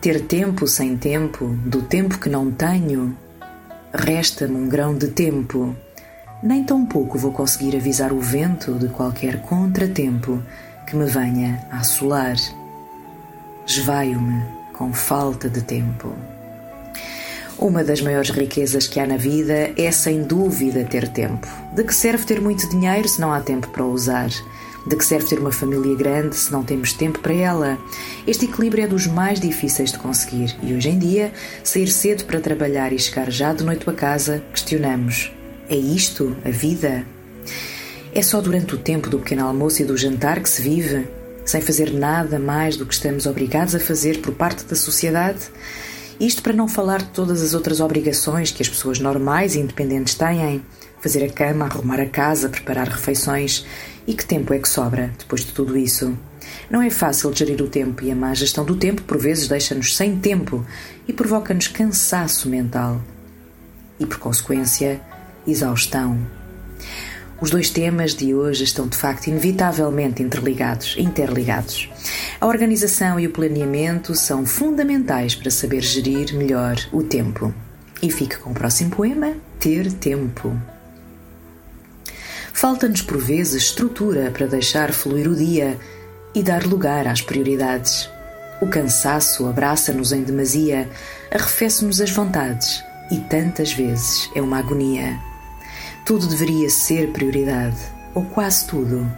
Ter 0.02 0.20
tempo 0.20 0.68
sem 0.68 0.98
tempo, 0.98 1.48
do 1.66 1.82
tempo 1.82 2.20
que 2.20 2.28
não 2.28 2.52
tenho, 2.52 3.18
resta-me 3.94 4.56
um 4.56 4.68
grão 4.68 4.94
de 4.94 5.08
tempo. 5.08 5.74
Nem 6.44 6.62
tão 6.62 6.86
pouco 6.86 7.18
vou 7.18 7.32
conseguir 7.32 7.78
avisar 7.78 8.12
o 8.12 8.20
vento 8.20 8.74
de 8.74 8.90
qualquer 8.90 9.42
contratempo 9.44 10.44
que 10.86 10.94
me 10.94 11.06
venha 11.06 11.66
a 11.72 11.78
assolar. 11.78 12.36
Esvaio-me 13.66 14.44
com 14.74 14.92
falta 14.92 15.50
de 15.50 15.62
tempo. 15.62 16.14
Uma 17.58 17.84
das 17.84 18.02
maiores 18.02 18.30
riquezas 18.30 18.88
que 18.88 19.00
há 19.00 19.06
na 19.06 19.16
vida 19.16 19.72
é 19.78 19.92
sem 19.92 20.24
dúvida 20.24 20.84
ter 20.84 21.08
tempo. 21.08 21.48
De 21.74 21.84
que 21.84 21.94
serve 21.94 22.26
ter 22.26 22.42
muito 22.42 22.68
dinheiro 22.70 23.08
se 23.08 23.22
não 23.22 23.32
há 23.32 23.39
tempo 23.39 23.70
para 23.70 23.86
usar? 23.86 24.30
De 24.86 24.96
que 24.98 25.06
serve 25.06 25.28
ter 25.28 25.39
uma 25.39 25.52
família 25.52 25.96
grande 25.96 26.36
se 26.36 26.52
não 26.52 26.63
temos 26.63 26.92
tempo 26.94 27.20
para 27.20 27.34
ela? 27.34 27.78
Este 28.28 28.46
equilíbrio 28.46 28.84
é 28.84 28.88
dos 28.88 29.08
mais 29.08 29.39
difíceis 29.39 29.92
de 29.92 30.00
conseguir 30.00 30.56
e 30.62 30.74
hoje 30.74 30.89
em 30.89 31.00
dia, 31.00 31.32
sair 31.63 31.88
cedo 31.88 32.26
para 32.26 32.42
trabalhar 32.42 32.92
e 32.92 33.00
chegar 33.00 33.32
já 33.32 33.54
de 33.54 33.63
noite 33.63 33.89
a 33.89 33.94
casa, 33.94 34.44
questionamos: 34.52 35.32
é 35.70 35.76
isto 35.76 36.36
a 36.44 36.50
vida? 36.50 37.06
É 38.13 38.22
só 38.22 38.42
durante 38.42 38.76
o 38.76 38.78
tempo 38.78 39.10
do 39.10 39.20
pequeno 39.20 39.46
almoço 39.46 39.82
e 39.82 39.86
do 39.86 39.96
jantar 39.96 40.42
que 40.42 40.50
se 40.50 40.62
vive, 40.62 41.08
sem 41.46 41.62
fazer 41.62 41.94
nada 41.94 42.38
mais 42.38 42.76
do 42.76 42.86
que 42.86 42.94
estamos 42.94 43.26
obrigados 43.26 43.74
a 43.74 43.80
fazer 43.80 44.20
por 44.22 44.34
parte 44.34 44.66
da 44.66 44.76
sociedade? 44.76 45.39
Isto 46.19 46.41
para 46.43 46.54
não 46.54 46.67
falar 46.67 46.99
de 46.99 47.10
todas 47.10 47.41
as 47.41 47.54
outras 47.54 47.80
obrigações 47.80 48.52
que 48.52 48.62
as 48.62 48.69
pessoas 48.69 48.99
normais 48.99 49.56
e 49.56 49.60
independentes 49.60 50.15
têm: 50.15 50.63
fazer 51.02 51.23
a 51.23 51.30
cama, 51.30 51.65
arrumar 51.65 51.99
a 51.99 52.06
casa, 52.06 52.49
preparar 52.49 52.88
refeições. 52.88 53.65
E 54.06 54.13
que 54.13 54.26
tempo 54.26 54.54
é 54.54 54.60
que 54.60 54.67
sobra 54.67 55.13
depois 55.17 55.45
de 55.45 55.54
tudo 55.54 55.78
isso? 55.78 56.17
Não 56.69 56.82
é 56.82 56.89
fácil 56.89 57.34
gerir 57.34 57.62
o 57.62 57.67
tempo 57.67 58.04
e 58.04 58.12
a 58.12 58.15
má 58.15 58.34
gestão 58.34 58.65
do 58.65 58.76
tempo 58.76 59.02
por 59.04 59.17
vezes 59.17 59.47
deixa-nos 59.47 59.95
sem 59.95 60.17
tempo 60.17 60.65
e 61.08 61.13
provoca-nos 61.13 61.67
cansaço 61.67 62.49
mental 62.49 63.02
e, 63.99 64.06
por 64.06 64.17
consequência, 64.19 64.99
exaustão. 65.47 66.42
Os 67.43 67.49
dois 67.49 67.69
temas 67.69 68.15
de 68.15 68.34
hoje 68.34 68.63
estão 68.63 68.88
de 68.88 68.95
facto 68.95 69.27
inevitavelmente 69.27 70.23
interligados, 70.23 70.95
interligados. 70.97 71.89
A 72.39 72.47
organização 72.47 73.19
e 73.19 73.27
o 73.27 73.32
planeamento 73.32 74.15
são 74.15 74.45
fundamentais 74.45 75.36
para 75.36 75.51
saber 75.51 75.82
gerir 75.82 76.34
melhor 76.38 76.77
o 76.93 77.03
tempo. 77.03 77.53
E 78.01 78.10
fique 78.10 78.38
com 78.38 78.51
o 78.51 78.53
próximo 78.53 78.91
poema: 78.91 79.34
Ter 79.60 79.91
tempo. 79.91 80.58
Falta-nos 82.53 83.01
por 83.01 83.17
vezes 83.17 83.63
estrutura 83.63 84.32
para 84.32 84.47
deixar 84.47 84.93
fluir 84.93 85.27
o 85.27 85.36
dia 85.36 85.77
e 86.34 86.41
dar 86.41 86.65
lugar 86.65 87.10
às 87.10 87.21
prioridades. 87.21 88.10
O 88.62 88.67
cansaço 88.67 89.45
abraça-nos 89.47 90.13
em 90.13 90.23
demasia, 90.23 90.89
arrefece-nos 91.29 91.99
as 91.99 92.10
vontades 92.10 92.82
e 93.12 93.17
tantas 93.17 93.73
vezes 93.73 94.29
é 94.34 94.41
uma 94.41 94.60
agonia. 94.60 95.33
Tudo 96.06 96.28
deveria 96.28 96.70
ser 96.70 97.13
prioridade, 97.13 97.78
ou 98.13 98.26
quase 98.26 98.68
tudo. 98.68 99.10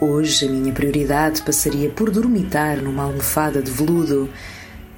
Hoje 0.00 0.46
a 0.46 0.48
minha 0.48 0.72
prioridade 0.72 1.42
passaria 1.42 1.90
por 1.90 2.12
dormitar 2.12 2.76
numa 2.76 3.02
almofada 3.02 3.60
de 3.60 3.72
veludo, 3.72 4.30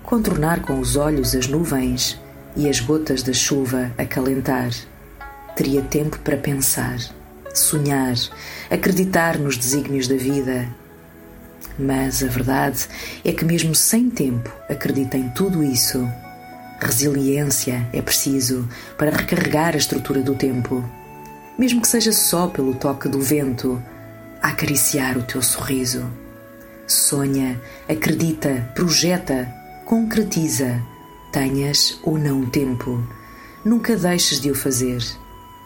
contornar 0.02 0.60
com 0.60 0.78
os 0.78 0.96
olhos 0.96 1.34
as 1.34 1.46
nuvens 1.46 2.20
e 2.54 2.68
as 2.68 2.78
gotas 2.78 3.22
da 3.22 3.32
chuva 3.32 3.90
acalentar. 3.96 4.68
Teria 5.56 5.80
tempo 5.80 6.18
para 6.18 6.36
pensar, 6.36 6.98
sonhar, 7.54 8.16
acreditar 8.70 9.38
nos 9.38 9.56
desígnios 9.56 10.06
da 10.06 10.16
vida. 10.16 10.68
Mas 11.78 12.22
a 12.22 12.26
verdade 12.26 12.86
é 13.24 13.32
que, 13.32 13.46
mesmo 13.46 13.74
sem 13.74 14.10
tempo, 14.10 14.52
acredita 14.68 15.16
em 15.16 15.30
tudo 15.30 15.64
isso. 15.64 16.06
Resiliência 16.78 17.88
é 17.94 18.02
preciso 18.02 18.68
para 18.98 19.10
recarregar 19.10 19.72
a 19.74 19.78
estrutura 19.78 20.20
do 20.20 20.34
tempo 20.34 20.84
mesmo 21.60 21.82
que 21.82 21.88
seja 21.88 22.10
só 22.10 22.46
pelo 22.46 22.74
toque 22.74 23.06
do 23.06 23.20
vento, 23.20 23.80
a 24.40 24.48
acariciar 24.48 25.18
o 25.18 25.22
teu 25.22 25.42
sorriso. 25.42 26.10
Sonha, 26.86 27.60
acredita, 27.86 28.72
projeta, 28.74 29.46
concretiza, 29.84 30.82
tenhas 31.30 32.00
ou 32.02 32.16
não 32.16 32.48
tempo. 32.48 33.06
Nunca 33.62 33.94
deixes 33.94 34.40
de 34.40 34.50
o 34.50 34.54
fazer, 34.54 35.04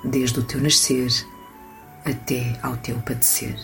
desde 0.03 0.41
o 0.41 0.43
teu 0.43 0.61
nascer 0.61 1.13
até 2.05 2.59
ao 2.61 2.77
teu 2.77 2.97
padecer. 2.97 3.55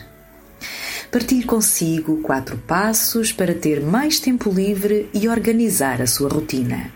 Partilhe 1.11 1.43
consigo 1.43 2.19
quatro 2.19 2.57
passos 2.57 3.33
para 3.33 3.55
ter 3.55 3.81
mais 3.81 4.21
tempo 4.21 4.51
livre 4.51 5.11
e 5.13 5.29
organizar 5.29 6.01
a 6.01 6.07
sua 6.07 6.29
rotina. 6.29 6.93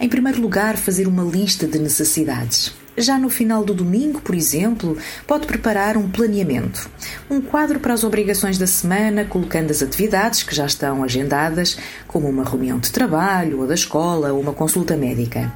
Em 0.00 0.08
primeiro 0.08 0.42
lugar, 0.42 0.76
fazer 0.76 1.06
uma 1.06 1.22
lista 1.22 1.68
de 1.68 1.78
necessidades. 1.78 2.81
Já 2.96 3.18
no 3.18 3.30
final 3.30 3.64
do 3.64 3.72
domingo, 3.72 4.20
por 4.20 4.34
exemplo, 4.34 4.98
pode 5.26 5.46
preparar 5.46 5.96
um 5.96 6.10
planeamento, 6.10 6.90
um 7.30 7.40
quadro 7.40 7.80
para 7.80 7.94
as 7.94 8.04
obrigações 8.04 8.58
da 8.58 8.66
semana, 8.66 9.24
colocando 9.24 9.70
as 9.70 9.82
atividades 9.82 10.42
que 10.42 10.54
já 10.54 10.66
estão 10.66 11.02
agendadas, 11.02 11.78
como 12.06 12.28
uma 12.28 12.44
reunião 12.44 12.78
de 12.78 12.92
trabalho 12.92 13.60
ou 13.60 13.66
da 13.66 13.74
escola 13.74 14.32
ou 14.32 14.40
uma 14.40 14.52
consulta 14.52 14.94
médica. 14.94 15.50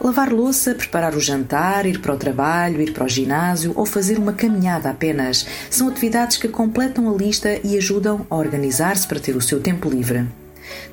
Lavar 0.00 0.32
louça, 0.32 0.74
preparar 0.74 1.14
o 1.14 1.20
jantar, 1.20 1.86
ir 1.86 2.00
para 2.00 2.14
o 2.14 2.18
trabalho, 2.18 2.82
ir 2.82 2.92
para 2.92 3.04
o 3.04 3.08
ginásio 3.08 3.72
ou 3.76 3.86
fazer 3.86 4.18
uma 4.18 4.32
caminhada 4.32 4.90
apenas 4.90 5.46
são 5.70 5.88
atividades 5.88 6.38
que 6.38 6.48
completam 6.48 7.08
a 7.08 7.16
lista 7.16 7.60
e 7.62 7.76
ajudam 7.78 8.26
a 8.28 8.34
organizar-se 8.34 9.06
para 9.06 9.20
ter 9.20 9.36
o 9.36 9.40
seu 9.40 9.60
tempo 9.60 9.88
livre. 9.88 10.26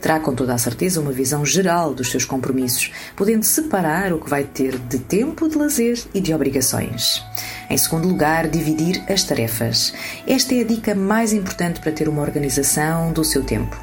Terá 0.02 0.20
com 0.20 0.34
toda 0.34 0.54
a 0.54 0.58
certeza 0.58 1.02
uma 1.02 1.12
visão 1.12 1.46
geral 1.46 1.94
dos 1.94 2.10
seus 2.12 2.26
compromissos, 2.26 2.92
podendo 3.16 3.44
separar 3.44 4.14
o 4.14 4.20
que 4.20 4.30
vai 4.30 4.44
ter 4.44 4.78
de 4.78 5.00
tempo 5.00 5.48
de 5.48 5.58
lazer 5.58 6.00
e 6.14 6.20
de 6.20 6.34
obrigações. 6.34 7.24
Em 7.70 7.78
segundo 7.78 8.08
lugar, 8.08 8.48
dividir 8.48 9.04
as 9.10 9.24
tarefas. 9.24 9.94
Esta 10.26 10.56
é 10.56 10.62
a 10.62 10.66
dica 10.66 10.96
mais 10.96 11.34
importante 11.34 11.80
para 11.80 11.92
ter 11.92 12.08
uma 12.08 12.22
organização 12.22 13.12
do 13.12 13.24
seu 13.24 13.44
tempo. 13.44 13.78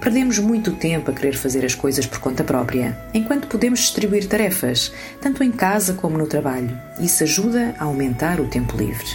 Perdemos 0.00 0.38
muito 0.38 0.72
tempo 0.72 1.10
a 1.10 1.14
querer 1.14 1.36
fazer 1.36 1.62
as 1.62 1.74
coisas 1.74 2.06
por 2.06 2.20
conta 2.20 2.42
própria, 2.42 2.98
enquanto 3.12 3.46
podemos 3.46 3.80
distribuir 3.80 4.26
tarefas, 4.26 4.90
tanto 5.20 5.44
em 5.44 5.52
casa 5.52 5.92
como 5.92 6.16
no 6.16 6.26
trabalho. 6.26 6.76
Isso 6.98 7.22
ajuda 7.22 7.74
a 7.78 7.84
aumentar 7.84 8.40
o 8.40 8.48
tempo 8.48 8.76
livre. 8.78 9.06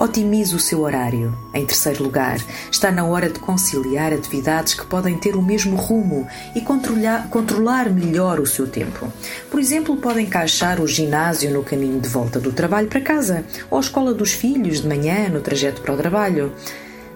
Otimize 0.00 0.54
o 0.54 0.60
seu 0.60 0.82
horário. 0.82 1.36
Em 1.52 1.66
terceiro 1.66 2.04
lugar, 2.04 2.38
está 2.70 2.88
na 2.88 3.04
hora 3.04 3.28
de 3.28 3.40
conciliar 3.40 4.12
atividades 4.12 4.74
que 4.74 4.86
podem 4.86 5.18
ter 5.18 5.34
o 5.34 5.42
mesmo 5.42 5.74
rumo 5.74 6.24
e 6.54 6.60
controlar, 6.60 7.90
melhor 7.90 8.38
o 8.38 8.46
seu 8.46 8.68
tempo. 8.68 9.12
Por 9.50 9.58
exemplo, 9.58 9.96
pode 9.96 10.20
encaixar 10.20 10.80
o 10.80 10.86
ginásio 10.86 11.50
no 11.50 11.64
caminho 11.64 11.98
de 11.98 12.08
volta 12.08 12.38
do 12.38 12.52
trabalho 12.52 12.86
para 12.86 13.00
casa, 13.00 13.44
ou 13.68 13.76
a 13.76 13.80
escola 13.80 14.14
dos 14.14 14.30
filhos 14.30 14.82
de 14.82 14.86
manhã 14.86 15.28
no 15.30 15.40
trajeto 15.40 15.82
para 15.82 15.94
o 15.94 15.96
trabalho. 15.96 16.52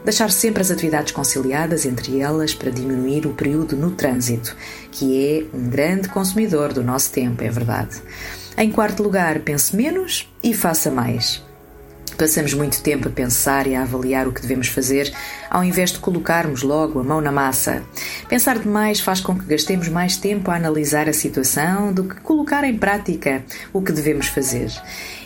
Deixar 0.04 0.32
sempre 0.32 0.62
as 0.62 0.72
atividades 0.72 1.12
conciliadas 1.12 1.86
entre 1.86 2.18
elas 2.18 2.52
para 2.52 2.72
diminuir 2.72 3.26
o 3.26 3.34
período 3.34 3.76
no 3.76 3.92
trânsito, 3.92 4.56
que 4.90 5.24
é 5.24 5.56
um 5.56 5.68
grande 5.68 6.08
consumidor 6.08 6.72
do 6.72 6.82
nosso 6.82 7.12
tempo, 7.12 7.44
é 7.44 7.48
verdade. 7.48 8.02
Em 8.58 8.72
quarto 8.72 9.04
lugar, 9.04 9.38
pense 9.38 9.76
menos 9.76 10.28
e 10.42 10.52
faça 10.52 10.90
mais. 10.90 11.51
Passamos 12.22 12.54
muito 12.54 12.80
tempo 12.80 13.08
a 13.08 13.10
pensar 13.10 13.66
e 13.66 13.74
a 13.74 13.82
avaliar 13.82 14.28
o 14.28 14.32
que 14.32 14.40
devemos 14.40 14.68
fazer, 14.68 15.12
ao 15.50 15.64
invés 15.64 15.90
de 15.90 15.98
colocarmos 15.98 16.62
logo 16.62 17.00
a 17.00 17.02
mão 17.02 17.20
na 17.20 17.32
massa. 17.32 17.82
Pensar 18.28 18.60
demais 18.60 19.00
faz 19.00 19.20
com 19.20 19.36
que 19.36 19.44
gastemos 19.44 19.88
mais 19.88 20.16
tempo 20.16 20.48
a 20.48 20.54
analisar 20.54 21.08
a 21.08 21.12
situação 21.12 21.92
do 21.92 22.04
que 22.04 22.20
colocar 22.20 22.62
em 22.62 22.78
prática 22.78 23.44
o 23.72 23.82
que 23.82 23.90
devemos 23.90 24.28
fazer. 24.28 24.70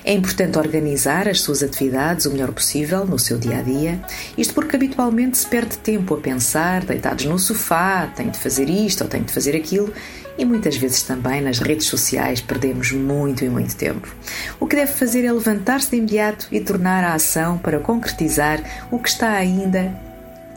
É 0.06 0.14
importante 0.14 0.56
organizar 0.56 1.28
as 1.28 1.42
suas 1.42 1.62
atividades 1.62 2.24
o 2.24 2.30
melhor 2.30 2.50
possível 2.50 3.04
no 3.04 3.18
seu 3.18 3.36
dia 3.36 3.58
a 3.58 3.62
dia, 3.62 4.00
isto 4.38 4.54
porque 4.54 4.76
habitualmente 4.76 5.36
se 5.36 5.46
perde 5.46 5.76
tempo 5.76 6.14
a 6.14 6.18
pensar, 6.18 6.82
deitados 6.82 7.26
no 7.26 7.38
sofá, 7.38 8.10
tenho 8.16 8.30
de 8.30 8.38
fazer 8.38 8.70
isto 8.70 9.04
ou 9.04 9.10
tenho 9.10 9.24
de 9.24 9.34
fazer 9.34 9.54
aquilo, 9.54 9.92
e 10.38 10.44
muitas 10.44 10.76
vezes 10.76 11.02
também 11.02 11.40
nas 11.40 11.58
redes 11.58 11.86
sociais 11.86 12.40
perdemos 12.40 12.92
muito 12.92 13.44
e 13.44 13.48
muito 13.48 13.76
tempo. 13.76 14.14
O 14.60 14.66
que 14.66 14.76
deve 14.76 14.92
fazer 14.92 15.24
é 15.24 15.32
levantar-se 15.32 15.90
de 15.90 15.96
imediato 15.96 16.48
e 16.50 16.60
tornar 16.60 17.04
a 17.04 17.14
ação 17.14 17.58
para 17.58 17.80
concretizar 17.80 18.60
o 18.90 18.98
que 18.98 19.08
está 19.08 19.30
ainda 19.30 19.92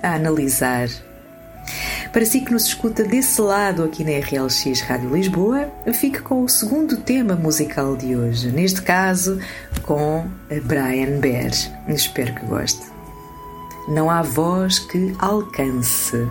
a 0.02 0.16
analisar. 0.16 0.90
Para 2.12 2.26
si 2.26 2.42
que 2.42 2.52
nos 2.52 2.66
escuta 2.66 3.04
desse 3.04 3.40
lado 3.42 3.84
aqui 3.84 4.04
na 4.04 4.12
RLX 4.12 4.82
Rádio 4.82 5.14
Lisboa, 5.14 5.72
fique 5.94 6.20
com 6.20 6.44
o 6.44 6.50
segundo 6.50 6.98
tema 6.98 7.36
musical 7.36 7.96
de 7.96 8.16
hoje, 8.16 8.52
neste 8.52 8.82
caso 8.82 9.40
com 9.84 10.26
Brian 10.64 11.20
Bear. 11.20 11.52
Espero 11.88 12.34
que 12.34 12.46
goste. 12.46 12.86
Não 13.88 14.10
há 14.10 14.22
voz 14.22 14.80
que 14.80 15.16
alcance. 15.20 16.28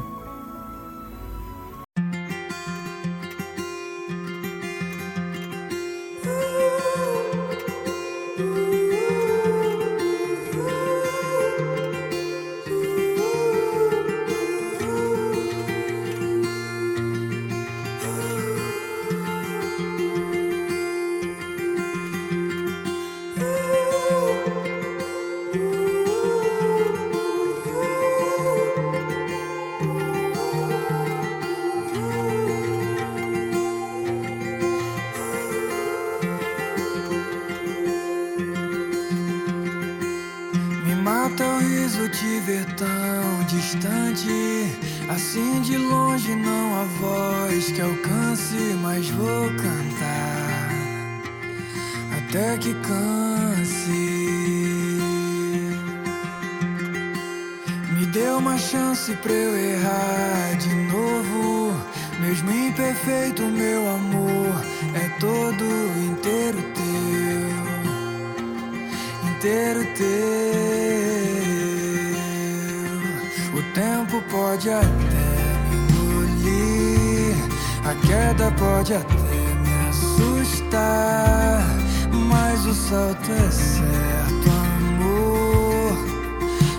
Pode 74.48 74.70
até 74.70 74.86
me 74.88 75.76
engolir, 75.92 77.36
a 77.84 77.94
queda 78.06 78.50
pode 78.52 78.94
até 78.94 79.14
me 79.14 79.74
assustar, 79.90 81.62
mas 82.10 82.64
o 82.64 82.72
salto 82.72 83.30
é 83.30 83.50
certo, 83.50 84.48
amor. 84.48 85.98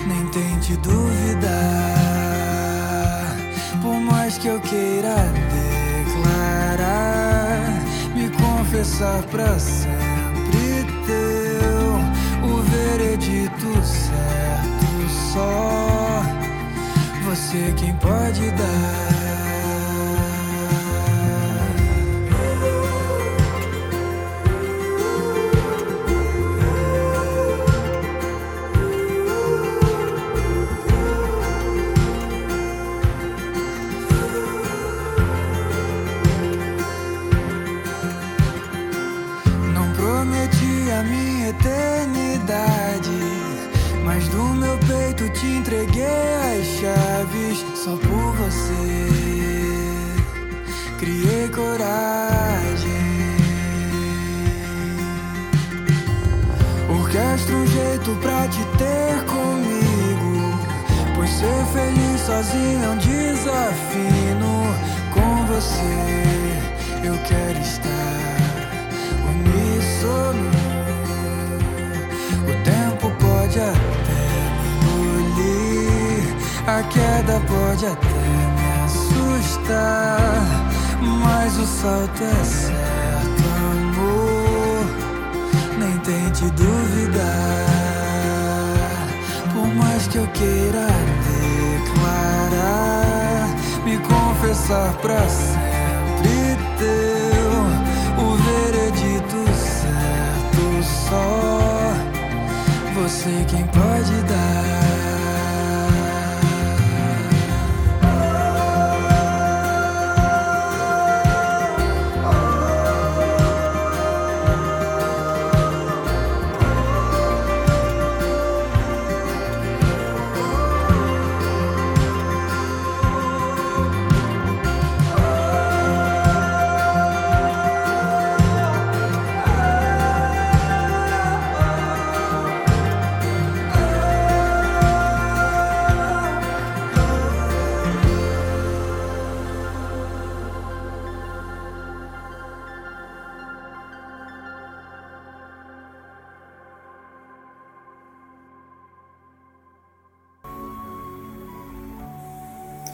Nem 0.08 0.26
tente 0.30 0.78
duvidar, 0.78 1.52
por 3.84 4.00
mais 4.00 4.40
que 4.40 4.48
eu 4.48 4.60
queira 4.62 5.16
declarar, 6.08 7.70
me 8.16 8.32
confessar 8.32 9.22
pra 9.30 9.60
sempre 9.60 10.88
teu, 11.06 12.00
o 12.50 12.64
veredito 12.64 13.86
certo 13.86 15.10
só 15.34 16.09
você 17.30 17.72
quem 17.78 17.94
pode 17.98 18.50
dar. 18.52 19.29
Pra 58.18 58.48
te 58.48 58.64
ter 58.78 59.26
comigo. 59.26 60.58
Pois 61.16 61.30
ser 61.30 61.66
feliz 61.74 62.22
sozinho 62.22 62.84
é 62.84 62.90
um 62.90 62.98
desafio. 62.98 64.30
Com 65.14 65.46
você 65.48 66.20
eu 67.04 67.18
quero 67.28 67.60
estar 67.60 67.90
uníssono. 69.30 70.50
O 72.46 72.54
tempo 72.64 73.12
pode 73.20 73.60
até 73.60 74.22
me 74.60 74.70
engolir, 74.78 76.24
a 76.68 76.84
queda 76.84 77.42
pode 77.48 77.86
até 77.86 78.22
me 78.56 78.68
assustar, 78.86 80.46
mas 81.02 81.58
o 81.58 81.66
salto 81.66 82.24
é 82.24 82.44
certo, 82.44 83.44
amor. 83.72 84.86
Nem 85.80 85.98
tente 86.00 86.46
duvidar, 86.52 87.79
mais 90.00 90.08
que 90.08 90.18
eu 90.18 90.28
queira 90.28 90.88
declarar, 92.56 93.50
me 93.84 93.98
confessar 93.98 94.94
pra 95.02 95.20
sempre 95.28 96.58
teu, 96.78 97.52
o 98.24 98.38
veredito 98.38 99.44
certo 99.54 100.84
só 101.10 101.94
você 102.96 103.46
quem 103.50 103.66
pode 103.68 104.22
dar. 104.24 104.89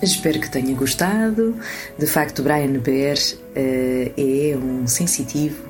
Espero 0.01 0.39
que 0.39 0.49
tenha 0.49 0.75
gostado. 0.75 1.55
De 1.97 2.05
facto, 2.05 2.43
Brian 2.43 2.79
Bear 2.79 3.17
uh, 3.17 4.13
é 4.17 4.57
um 4.57 4.85
sensitivo 4.87 5.63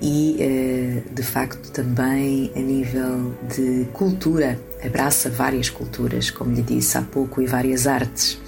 e, 0.00 0.36
uh, 0.40 1.14
de 1.14 1.22
facto, 1.22 1.70
também 1.70 2.50
a 2.54 2.60
nível 2.60 3.34
de 3.54 3.86
cultura, 3.92 4.58
abraça 4.84 5.28
várias 5.28 5.68
culturas, 5.68 6.30
como 6.30 6.54
lhe 6.54 6.62
disse 6.62 6.96
há 6.96 7.02
pouco, 7.02 7.42
e 7.42 7.46
várias 7.46 7.86
artes. 7.86 8.38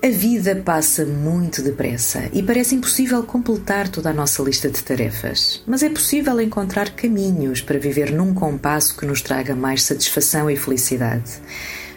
A 0.00 0.10
vida 0.10 0.54
passa 0.54 1.04
muito 1.04 1.60
depressa 1.60 2.28
e 2.32 2.40
parece 2.40 2.76
impossível 2.76 3.22
completar 3.24 3.88
toda 3.88 4.10
a 4.10 4.12
nossa 4.12 4.40
lista 4.42 4.70
de 4.70 4.80
tarefas, 4.82 5.60
mas 5.66 5.82
é 5.82 5.88
possível 5.88 6.40
encontrar 6.40 6.90
caminhos 6.90 7.60
para 7.60 7.80
viver 7.80 8.12
num 8.12 8.32
compasso 8.32 8.96
que 8.96 9.04
nos 9.04 9.22
traga 9.22 9.56
mais 9.56 9.82
satisfação 9.82 10.48
e 10.48 10.56
felicidade. 10.56 11.40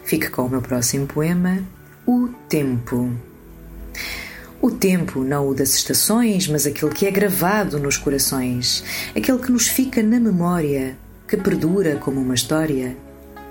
Fique 0.04 0.30
com 0.30 0.48
o 0.48 0.50
meu 0.50 0.64
próximo 0.64 1.06
poema, 1.06 1.64
O 2.06 2.30
Tempo. 2.50 3.12
O 4.62 4.70
tempo, 4.70 5.24
não 5.24 5.48
o 5.48 5.56
das 5.56 5.74
estações, 5.74 6.48
mas 6.48 6.68
aquele 6.68 6.92
que 6.92 7.08
é 7.08 7.12
gravado 7.12 7.80
nos 7.80 7.98
corações, 7.98 8.84
aquele 9.16 9.40
que 9.40 9.52
nos 9.52 9.68
fica 9.68 10.04
na 10.04 10.20
memória, 10.20 10.96
que 11.28 11.36
perdura 11.36 11.96
como 11.96 12.22
uma 12.22 12.36
história 12.36 12.96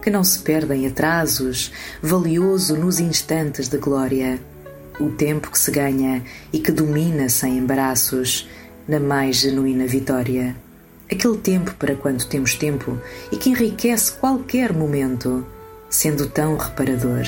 que 0.00 0.10
não 0.10 0.24
se 0.24 0.38
perde 0.40 0.74
em 0.74 0.86
atrasos, 0.86 1.72
valioso 2.02 2.76
nos 2.76 3.00
instantes 3.00 3.68
de 3.68 3.76
glória. 3.78 4.40
O 4.98 5.10
tempo 5.10 5.50
que 5.50 5.58
se 5.58 5.70
ganha 5.70 6.22
e 6.52 6.58
que 6.58 6.72
domina 6.72 7.28
sem 7.28 7.58
embaraços, 7.58 8.48
na 8.86 8.98
mais 8.98 9.36
genuína 9.36 9.86
vitória. 9.86 10.56
Aquele 11.10 11.38
tempo 11.38 11.74
para 11.74 11.94
quando 11.94 12.26
temos 12.26 12.54
tempo 12.54 12.98
e 13.30 13.36
que 13.36 13.50
enriquece 13.50 14.12
qualquer 14.12 14.72
momento, 14.72 15.46
sendo 15.88 16.28
tão 16.28 16.56
reparador. 16.56 17.26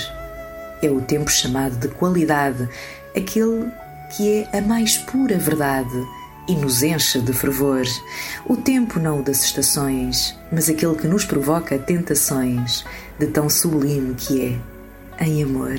É 0.83 0.91
o 0.91 1.01
tempo 1.01 1.31
chamado 1.31 1.77
de 1.77 1.89
qualidade, 1.89 2.69
aquele 3.17 3.71
que 4.17 4.47
é 4.53 4.59
a 4.59 4.61
mais 4.61 4.99
pura 4.99 5.39
verdade 5.39 6.07
e 6.49 6.55
nos 6.55 6.83
enche 6.83 7.21
de 7.21 7.33
fervor. 7.33 7.85
O 8.47 8.57
tempo 8.57 8.99
não 8.99 9.21
o 9.21 9.23
das 9.23 9.45
estações, 9.45 10.37
mas 10.51 10.69
aquele 10.69 10.97
que 10.97 11.07
nos 11.07 11.25
provoca 11.25 11.79
tentações, 11.79 12.85
de 13.19 13.27
tão 13.29 13.49
sublime 13.49 14.15
que 14.15 14.61
é, 15.19 15.25
em 15.25 15.43
amor. 15.43 15.79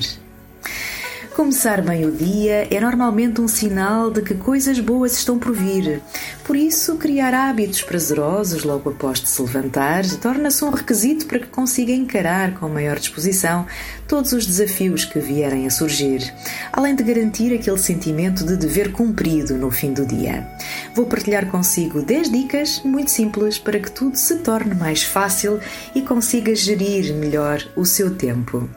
Começar 1.34 1.82
bem 1.82 2.06
o 2.06 2.12
dia 2.12 2.68
é 2.70 2.78
normalmente 2.78 3.40
um 3.40 3.48
sinal 3.48 4.08
de 4.08 4.22
que 4.22 4.36
coisas 4.36 4.78
boas 4.78 5.14
estão 5.14 5.36
por 5.36 5.52
vir. 5.52 6.00
Por 6.44 6.54
isso, 6.54 6.94
criar 6.94 7.34
hábitos 7.34 7.82
prazerosos 7.82 8.62
logo 8.62 8.90
após 8.90 9.20
de 9.20 9.28
se 9.28 9.42
levantar 9.42 10.04
torna-se 10.22 10.64
um 10.64 10.70
requisito 10.70 11.26
para 11.26 11.40
que 11.40 11.48
consiga 11.48 11.90
encarar 11.90 12.54
com 12.54 12.68
maior 12.68 13.00
disposição 13.00 13.66
todos 14.06 14.32
os 14.32 14.46
desafios 14.46 15.04
que 15.04 15.18
vierem 15.18 15.66
a 15.66 15.70
surgir, 15.70 16.32
além 16.72 16.94
de 16.94 17.02
garantir 17.02 17.52
aquele 17.52 17.78
sentimento 17.78 18.46
de 18.46 18.56
dever 18.56 18.92
cumprido 18.92 19.54
no 19.54 19.72
fim 19.72 19.92
do 19.92 20.06
dia. 20.06 20.46
Vou 20.94 21.06
partilhar 21.06 21.50
consigo 21.50 22.00
10 22.00 22.30
dicas 22.30 22.80
muito 22.84 23.10
simples 23.10 23.58
para 23.58 23.80
que 23.80 23.90
tudo 23.90 24.14
se 24.16 24.36
torne 24.36 24.76
mais 24.76 25.02
fácil 25.02 25.58
e 25.96 26.00
consiga 26.00 26.54
gerir 26.54 27.12
melhor 27.12 27.60
o 27.74 27.84
seu 27.84 28.14
tempo. 28.14 28.68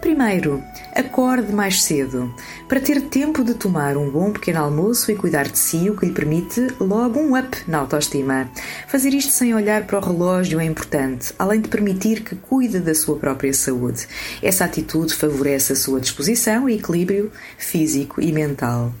Primeiro, 0.00 0.62
acorde 0.94 1.52
mais 1.52 1.82
cedo 1.82 2.34
para 2.68 2.80
ter 2.80 3.02
tempo 3.02 3.44
de 3.44 3.54
tomar 3.54 3.96
um 3.96 4.10
bom 4.10 4.32
pequeno 4.32 4.60
almoço 4.60 5.12
e 5.12 5.14
cuidar 5.14 5.48
de 5.48 5.58
si, 5.58 5.90
o 5.90 5.96
que 5.96 6.06
lhe 6.06 6.12
permite 6.12 6.68
logo 6.80 7.20
um 7.20 7.38
up 7.38 7.56
na 7.68 7.78
autoestima. 7.78 8.50
Fazer 8.88 9.14
isto 9.14 9.30
sem 9.30 9.54
olhar 9.54 9.86
para 9.86 9.98
o 9.98 10.02
relógio 10.02 10.58
é 10.58 10.64
importante, 10.64 11.32
além 11.38 11.60
de 11.60 11.68
permitir 11.68 12.22
que 12.22 12.34
cuide 12.34 12.80
da 12.80 12.94
sua 12.94 13.16
própria 13.16 13.52
saúde. 13.52 14.06
Essa 14.42 14.64
atitude 14.64 15.14
favorece 15.14 15.72
a 15.72 15.76
sua 15.76 16.00
disposição 16.00 16.68
e 16.68 16.76
equilíbrio 16.76 17.30
físico 17.58 18.20
e 18.20 18.32
mental. 18.32 18.92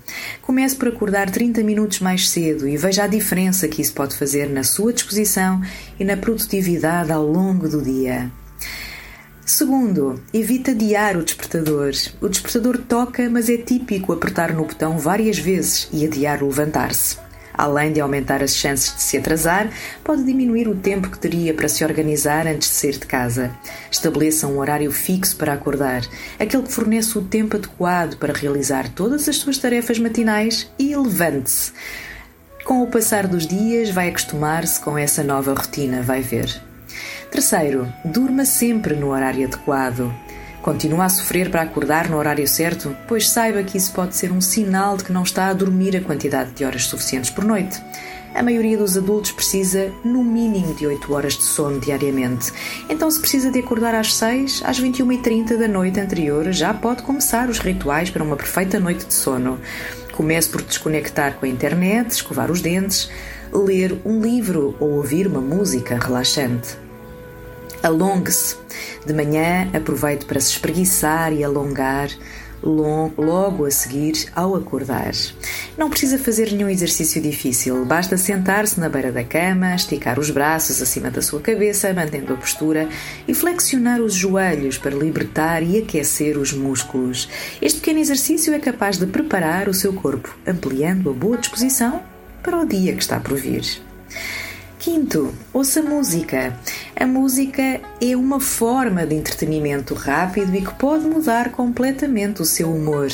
Comece 0.42 0.76
por 0.76 0.88
acordar 0.88 1.30
30 1.30 1.62
minutos 1.62 2.00
mais 2.00 2.28
cedo 2.28 2.68
e 2.68 2.76
veja 2.76 3.04
a 3.04 3.08
diferença 3.08 3.68
que 3.68 3.80
isso 3.80 3.94
pode 3.94 4.16
fazer 4.16 4.48
na 4.48 4.64
sua 4.64 4.92
disposição 4.92 5.60
e 5.98 6.04
na 6.04 6.16
produtividade 6.16 7.10
ao 7.10 7.26
longo 7.26 7.68
do 7.68 7.80
dia. 7.80 8.30
Segundo, 9.44 10.22
evita 10.32 10.70
adiar 10.70 11.16
o 11.16 11.24
despertador. 11.24 11.92
O 12.20 12.28
despertador 12.28 12.78
toca, 12.78 13.28
mas 13.28 13.48
é 13.48 13.56
típico 13.56 14.12
apertar 14.12 14.52
no 14.54 14.64
botão 14.64 14.98
várias 14.98 15.36
vezes 15.36 15.88
e 15.92 16.06
adiar 16.06 16.42
o 16.42 16.46
levantar-se. 16.46 17.18
Além 17.52 17.92
de 17.92 18.00
aumentar 18.00 18.42
as 18.42 18.54
chances 18.56 18.94
de 18.94 19.02
se 19.02 19.18
atrasar, 19.18 19.68
pode 20.02 20.24
diminuir 20.24 20.68
o 20.68 20.76
tempo 20.76 21.10
que 21.10 21.18
teria 21.18 21.52
para 21.52 21.68
se 21.68 21.84
organizar 21.84 22.46
antes 22.46 22.68
de 22.68 22.74
sair 22.76 22.92
de 22.92 23.06
casa. 23.06 23.50
Estabeleça 23.90 24.46
um 24.46 24.58
horário 24.58 24.90
fixo 24.92 25.36
para 25.36 25.52
acordar, 25.52 26.02
aquele 26.38 26.62
que 26.62 26.72
fornece 26.72 27.18
o 27.18 27.22
tempo 27.22 27.56
adequado 27.56 28.16
para 28.18 28.32
realizar 28.32 28.88
todas 28.90 29.28
as 29.28 29.36
suas 29.36 29.58
tarefas 29.58 29.98
matinais 29.98 30.70
e 30.78 30.96
levante-se. 30.96 31.72
Com 32.64 32.80
o 32.80 32.86
passar 32.86 33.26
dos 33.26 33.46
dias, 33.46 33.90
vai 33.90 34.08
acostumar-se 34.08 34.80
com 34.80 34.96
essa 34.96 35.22
nova 35.22 35.52
rotina, 35.52 36.00
vai 36.00 36.22
ver. 36.22 36.71
Terceiro, 37.32 37.90
durma 38.04 38.44
sempre 38.44 38.94
no 38.94 39.08
horário 39.08 39.46
adequado. 39.46 40.12
Continua 40.60 41.06
a 41.06 41.08
sofrer 41.08 41.50
para 41.50 41.62
acordar 41.62 42.10
no 42.10 42.18
horário 42.18 42.46
certo? 42.46 42.94
Pois 43.08 43.30
saiba 43.30 43.62
que 43.62 43.78
isso 43.78 43.90
pode 43.94 44.14
ser 44.14 44.30
um 44.30 44.40
sinal 44.42 44.98
de 44.98 45.04
que 45.04 45.12
não 45.14 45.22
está 45.22 45.48
a 45.48 45.54
dormir 45.54 45.96
a 45.96 46.02
quantidade 46.02 46.50
de 46.50 46.62
horas 46.62 46.84
suficientes 46.84 47.30
por 47.30 47.42
noite. 47.42 47.82
A 48.34 48.42
maioria 48.42 48.76
dos 48.76 48.98
adultos 48.98 49.32
precisa, 49.32 49.90
no 50.04 50.22
mínimo, 50.22 50.74
de 50.74 50.86
8 50.86 51.10
horas 51.10 51.32
de 51.32 51.42
sono 51.42 51.80
diariamente. 51.80 52.52
Então, 52.90 53.10
se 53.10 53.18
precisa 53.18 53.50
de 53.50 53.60
acordar 53.60 53.94
às 53.94 54.14
6, 54.14 54.62
às 54.66 54.78
21h30 54.78 55.56
da 55.56 55.66
noite 55.66 55.98
anterior, 56.00 56.52
já 56.52 56.74
pode 56.74 57.02
começar 57.02 57.48
os 57.48 57.58
rituais 57.58 58.10
para 58.10 58.22
uma 58.22 58.36
perfeita 58.36 58.78
noite 58.78 59.06
de 59.06 59.14
sono. 59.14 59.58
Comece 60.12 60.50
por 60.50 60.60
desconectar 60.60 61.36
com 61.36 61.46
a 61.46 61.48
internet, 61.48 62.10
escovar 62.10 62.50
os 62.50 62.60
dentes, 62.60 63.10
ler 63.50 63.98
um 64.04 64.20
livro 64.20 64.76
ou 64.78 64.90
ouvir 64.92 65.26
uma 65.26 65.40
música 65.40 65.98
relaxante. 65.98 66.81
Alongue-se. 67.82 68.56
De 69.06 69.12
manhã, 69.12 69.68
aproveite 69.74 70.24
para 70.24 70.40
se 70.40 70.52
espreguiçar 70.52 71.32
e 71.32 71.42
alongar 71.42 72.08
logo 72.64 73.66
a 73.66 73.70
seguir 73.70 74.28
ao 74.34 74.54
acordar. 74.54 75.12
Não 75.76 75.90
precisa 75.90 76.18
fazer 76.18 76.52
nenhum 76.52 76.68
exercício 76.68 77.20
difícil, 77.20 77.84
basta 77.84 78.16
sentar-se 78.16 78.78
na 78.78 78.88
beira 78.88 79.10
da 79.10 79.24
cama, 79.24 79.74
esticar 79.74 80.18
os 80.18 80.30
braços 80.30 80.80
acima 80.80 81.10
da 81.10 81.20
sua 81.20 81.40
cabeça, 81.40 81.92
mantendo 81.92 82.32
a 82.32 82.36
postura 82.36 82.88
e 83.26 83.34
flexionar 83.34 84.00
os 84.00 84.14
joelhos 84.14 84.78
para 84.78 84.94
libertar 84.94 85.62
e 85.62 85.78
aquecer 85.78 86.38
os 86.38 86.52
músculos. 86.52 87.28
Este 87.60 87.80
pequeno 87.80 87.98
exercício 87.98 88.54
é 88.54 88.58
capaz 88.58 88.98
de 88.98 89.06
preparar 89.06 89.68
o 89.68 89.74
seu 89.74 89.92
corpo, 89.92 90.36
ampliando 90.46 91.10
a 91.10 91.12
boa 91.12 91.38
disposição 91.38 92.02
para 92.42 92.58
o 92.58 92.66
dia 92.66 92.94
que 92.94 93.02
está 93.02 93.18
por 93.18 93.36
vir. 93.36 93.64
Quinto, 94.82 95.32
ouça 95.52 95.80
música. 95.80 96.58
A 96.98 97.06
música 97.06 97.80
é 98.00 98.16
uma 98.16 98.40
forma 98.40 99.06
de 99.06 99.14
entretenimento 99.14 99.94
rápido 99.94 100.52
e 100.56 100.60
que 100.60 100.74
pode 100.74 101.06
mudar 101.06 101.52
completamente 101.52 102.42
o 102.42 102.44
seu 102.44 102.68
humor. 102.68 103.08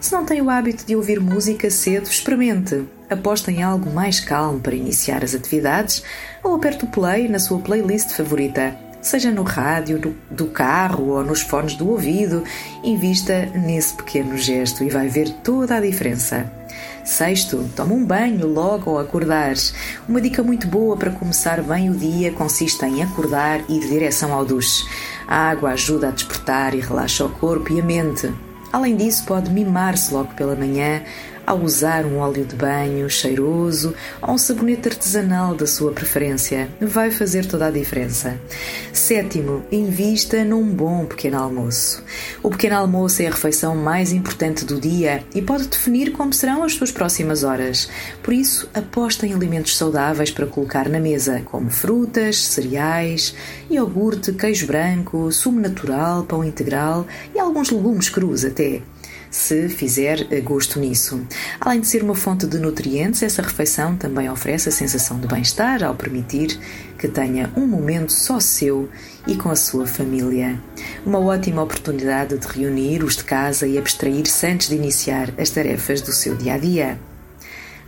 Se 0.00 0.12
não 0.12 0.26
tem 0.26 0.42
o 0.42 0.50
hábito 0.50 0.84
de 0.84 0.96
ouvir 0.96 1.20
música 1.20 1.70
cedo, 1.70 2.10
experimente. 2.10 2.84
Aposta 3.08 3.52
em 3.52 3.62
algo 3.62 3.88
mais 3.88 4.18
calmo 4.18 4.58
para 4.58 4.74
iniciar 4.74 5.22
as 5.22 5.32
atividades 5.32 6.02
ou 6.42 6.56
aperte 6.56 6.86
o 6.86 6.88
play 6.88 7.28
na 7.28 7.38
sua 7.38 7.60
playlist 7.60 8.10
favorita. 8.16 8.76
Seja 9.00 9.30
no 9.30 9.44
rádio, 9.44 10.16
do 10.28 10.46
carro 10.46 11.10
ou 11.10 11.22
nos 11.22 11.40
fones 11.40 11.76
do 11.76 11.88
ouvido, 11.88 12.42
invista 12.82 13.46
nesse 13.54 13.94
pequeno 13.94 14.36
gesto 14.36 14.82
e 14.82 14.90
vai 14.90 15.06
ver 15.06 15.30
toda 15.44 15.76
a 15.76 15.80
diferença. 15.80 16.61
Sexto, 17.04 17.68
toma 17.74 17.94
um 17.94 18.04
banho 18.04 18.46
logo 18.46 18.90
ao 18.90 18.98
acordar. 18.98 19.54
Uma 20.08 20.20
dica 20.20 20.40
muito 20.42 20.68
boa 20.68 20.96
para 20.96 21.10
começar 21.10 21.60
bem 21.60 21.90
o 21.90 21.94
dia 21.94 22.30
consiste 22.32 22.84
em 22.84 23.02
acordar 23.02 23.60
e 23.68 23.76
ir 23.76 23.88
direção 23.88 24.32
ao 24.32 24.44
duche. 24.44 24.84
A 25.26 25.50
água 25.50 25.70
ajuda 25.70 26.08
a 26.08 26.10
despertar 26.12 26.74
e 26.74 26.80
relaxa 26.80 27.24
o 27.24 27.28
corpo 27.28 27.72
e 27.72 27.80
a 27.80 27.84
mente. 27.84 28.32
Além 28.72 28.96
disso, 28.96 29.24
pode 29.26 29.50
mimar-se 29.50 30.14
logo 30.14 30.32
pela 30.34 30.54
manhã 30.54 31.02
ao 31.46 31.60
usar 31.60 32.04
um 32.04 32.18
óleo 32.18 32.44
de 32.44 32.54
banho 32.54 33.08
cheiroso 33.08 33.94
ou 34.20 34.34
um 34.34 34.38
sabonete 34.38 34.88
artesanal 34.88 35.54
da 35.54 35.66
sua 35.66 35.92
preferência. 35.92 36.68
Vai 36.80 37.10
fazer 37.10 37.46
toda 37.46 37.66
a 37.66 37.70
diferença. 37.70 38.38
Sétimo, 38.92 39.62
invista 39.70 40.44
num 40.44 40.64
bom 40.64 41.04
pequeno 41.04 41.38
almoço. 41.38 42.02
O 42.42 42.50
pequeno 42.50 42.76
almoço 42.76 43.22
é 43.22 43.26
a 43.26 43.30
refeição 43.30 43.74
mais 43.74 44.12
importante 44.12 44.64
do 44.64 44.80
dia 44.80 45.24
e 45.34 45.42
pode 45.42 45.68
definir 45.68 46.12
como 46.12 46.32
serão 46.32 46.62
as 46.62 46.74
suas 46.74 46.90
próximas 46.90 47.42
horas. 47.44 47.88
Por 48.22 48.32
isso, 48.32 48.68
aposta 48.74 49.26
em 49.26 49.34
alimentos 49.34 49.76
saudáveis 49.76 50.30
para 50.30 50.46
colocar 50.46 50.88
na 50.88 51.00
mesa, 51.00 51.42
como 51.44 51.70
frutas, 51.70 52.38
cereais, 52.38 53.34
iogurte, 53.70 54.32
queijo 54.32 54.66
branco, 54.66 55.30
sumo 55.32 55.60
natural, 55.60 56.24
pão 56.24 56.44
integral 56.44 57.06
e 57.34 57.38
alguns 57.38 57.70
legumes 57.70 58.08
crus 58.08 58.44
até 58.44 58.82
se 59.32 59.68
fizer 59.70 60.26
eh, 60.30 60.40
gosto 60.40 60.78
nisso. 60.78 61.26
Além 61.58 61.80
de 61.80 61.86
ser 61.88 62.02
uma 62.04 62.14
fonte 62.14 62.46
de 62.46 62.58
nutrientes, 62.58 63.22
essa 63.22 63.40
refeição 63.40 63.96
também 63.96 64.30
oferece 64.30 64.68
a 64.68 64.72
sensação 64.72 65.18
de 65.18 65.26
bem-estar 65.26 65.82
ao 65.82 65.94
permitir 65.94 66.58
que 66.98 67.08
tenha 67.08 67.50
um 67.56 67.66
momento 67.66 68.12
só 68.12 68.38
seu 68.38 68.88
e 69.26 69.34
com 69.34 69.48
a 69.48 69.56
sua 69.56 69.86
família. 69.86 70.60
Uma 71.04 71.18
ótima 71.18 71.62
oportunidade 71.62 72.36
de 72.36 72.46
reunir 72.46 73.02
os 73.02 73.16
de 73.16 73.24
casa 73.24 73.66
e 73.66 73.78
abstrair-se 73.78 74.46
antes 74.46 74.68
de 74.68 74.76
iniciar 74.76 75.32
as 75.38 75.48
tarefas 75.48 76.02
do 76.02 76.12
seu 76.12 76.36
dia 76.36 76.54
a 76.54 76.58
dia. 76.58 76.98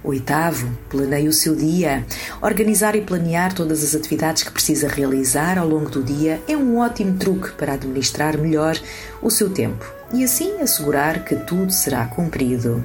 Oitavo, 0.02 0.70
planeie 0.88 1.28
o 1.28 1.32
seu 1.32 1.54
dia. 1.54 2.06
Organizar 2.42 2.94
e 2.96 3.00
planear 3.00 3.54
todas 3.54 3.82
as 3.82 3.94
atividades 3.94 4.42
que 4.42 4.50
precisa 4.50 4.88
realizar 4.88 5.58
ao 5.58 5.68
longo 5.68 5.88
do 5.90 6.02
dia 6.02 6.42
é 6.48 6.56
um 6.56 6.78
ótimo 6.78 7.16
truque 7.18 7.52
para 7.52 7.74
administrar 7.74 8.36
melhor 8.36 8.78
o 9.22 9.30
seu 9.30 9.48
tempo 9.48 10.03
e 10.14 10.24
assim 10.24 10.60
assegurar 10.60 11.24
que 11.24 11.34
tudo 11.34 11.72
será 11.72 12.06
cumprido. 12.06 12.84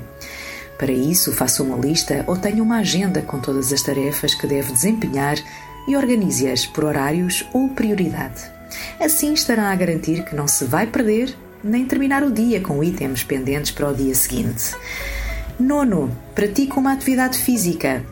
Para 0.77 0.91
isso, 0.91 1.31
faça 1.31 1.61
uma 1.61 1.77
lista 1.77 2.23
ou 2.25 2.35
tenha 2.35 2.63
uma 2.63 2.77
agenda 2.77 3.21
com 3.21 3.39
todas 3.39 3.71
as 3.71 3.81
tarefas 3.81 4.33
que 4.33 4.47
deve 4.47 4.71
desempenhar 4.71 5.37
e 5.87 5.95
organize-as 5.95 6.65
por 6.65 6.85
horários 6.85 7.45
ou 7.53 7.69
prioridade. 7.69 8.41
Assim 8.99 9.33
estará 9.33 9.69
a 9.69 9.75
garantir 9.75 10.23
que 10.23 10.35
não 10.35 10.47
se 10.47 10.65
vai 10.65 10.87
perder 10.87 11.35
nem 11.63 11.85
terminar 11.85 12.23
o 12.23 12.31
dia 12.31 12.61
com 12.61 12.83
itens 12.83 13.23
pendentes 13.23 13.71
para 13.71 13.89
o 13.89 13.93
dia 13.93 14.15
seguinte. 14.15 14.73
Nono, 15.59 16.09
pratique 16.33 16.77
uma 16.77 16.93
atividade 16.93 17.37
física. 17.37 18.05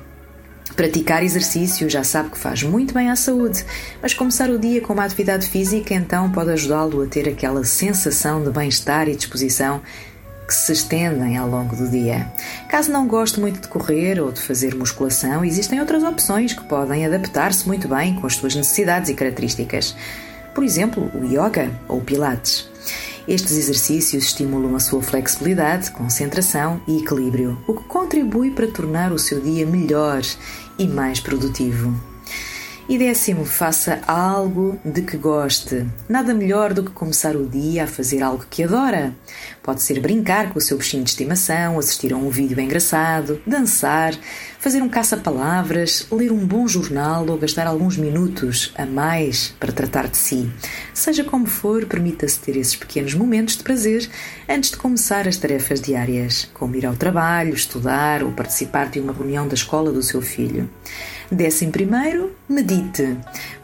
Praticar 0.77 1.23
exercício 1.23 1.89
já 1.89 2.03
sabe 2.03 2.29
que 2.29 2.37
faz 2.37 2.61
muito 2.61 2.93
bem 2.93 3.09
à 3.09 3.15
saúde, 3.15 3.65
mas 3.99 4.13
começar 4.13 4.47
o 4.51 4.59
dia 4.59 4.79
com 4.79 4.93
uma 4.93 5.05
atividade 5.05 5.47
física 5.47 5.95
então 5.95 6.31
pode 6.31 6.51
ajudá-lo 6.51 7.01
a 7.01 7.07
ter 7.07 7.27
aquela 7.27 7.63
sensação 7.63 8.43
de 8.43 8.51
bem-estar 8.51 9.09
e 9.09 9.15
disposição 9.15 9.81
que 10.47 10.53
se 10.53 10.71
estendem 10.71 11.35
ao 11.35 11.49
longo 11.49 11.75
do 11.75 11.89
dia. 11.89 12.31
Caso 12.69 12.91
não 12.91 13.07
goste 13.07 13.39
muito 13.39 13.59
de 13.59 13.67
correr 13.67 14.21
ou 14.21 14.31
de 14.31 14.39
fazer 14.39 14.75
musculação, 14.75 15.43
existem 15.43 15.79
outras 15.79 16.03
opções 16.03 16.53
que 16.53 16.63
podem 16.65 17.07
adaptar-se 17.07 17.67
muito 17.67 17.87
bem 17.87 18.13
com 18.13 18.27
as 18.27 18.35
suas 18.35 18.53
necessidades 18.53 19.09
e 19.09 19.15
características. 19.15 19.95
Por 20.53 20.63
exemplo, 20.63 21.09
o 21.15 21.25
yoga 21.25 21.71
ou 21.87 21.97
o 21.97 22.01
pilates. 22.01 22.69
Estes 23.27 23.57
exercícios 23.57 24.23
estimulam 24.23 24.73
a 24.73 24.79
sua 24.79 25.01
flexibilidade, 25.01 25.91
concentração 25.91 26.79
e 26.87 26.99
equilíbrio, 26.99 27.61
o 27.67 27.73
que 27.73 27.83
contribui 27.83 28.51
para 28.51 28.67
tornar 28.67 29.11
o 29.11 29.19
seu 29.19 29.41
dia 29.41 29.65
melhor 29.65 30.21
e 30.77 30.87
mais 30.87 31.19
produtivo. 31.19 31.93
E 32.89 32.97
décimo, 32.97 33.43
faça 33.43 33.99
algo 34.07 34.79
de 34.85 35.01
que 35.01 35.17
goste. 35.17 35.85
Nada 36.07 36.33
melhor 36.33 36.73
do 36.73 36.83
que 36.83 36.91
começar 36.91 37.35
o 37.35 37.45
dia 37.45 37.83
a 37.83 37.87
fazer 37.87 38.23
algo 38.23 38.45
que 38.49 38.63
adora. 38.63 39.13
Pode 39.61 39.81
ser 39.81 39.99
brincar 39.99 40.53
com 40.53 40.57
o 40.57 40.61
seu 40.61 40.77
bichinho 40.77 41.03
de 41.03 41.09
estimação, 41.09 41.77
assistir 41.77 42.13
a 42.13 42.15
um 42.15 42.29
vídeo 42.29 42.57
engraçado, 42.61 43.41
dançar, 43.45 44.13
fazer 44.67 44.81
um 44.81 44.89
caça-palavras, 44.89 46.05
ler 46.11 46.29
um 46.29 46.45
bom 46.45 46.67
jornal 46.67 47.25
ou 47.25 47.37
gastar 47.37 47.67
alguns 47.67 47.95
minutos 47.95 48.73
a 48.77 48.85
mais 48.85 49.55
para 49.57 49.71
tratar 49.71 50.09
de 50.09 50.17
si. 50.17 50.51
Seja 50.93 51.23
como 51.23 51.45
for, 51.45 51.85
permita-se 51.85 52.37
ter 52.37 52.57
esses 52.57 52.75
pequenos 52.75 53.13
momentos 53.13 53.55
de 53.55 53.63
prazer 53.63 54.09
antes 54.49 54.71
de 54.71 54.75
começar 54.75 55.25
as 55.25 55.37
tarefas 55.37 55.79
diárias, 55.79 56.49
como 56.53 56.75
ir 56.75 56.85
ao 56.85 56.97
trabalho, 56.97 57.53
estudar 57.53 58.21
ou 58.21 58.33
participar 58.33 58.89
de 58.89 58.99
uma 58.99 59.13
reunião 59.13 59.47
da 59.47 59.53
escola 59.53 59.89
do 59.89 60.03
seu 60.03 60.21
filho. 60.21 60.69
Décimo 61.31 61.71
primeiro, 61.71 62.35
medite. 62.49 63.17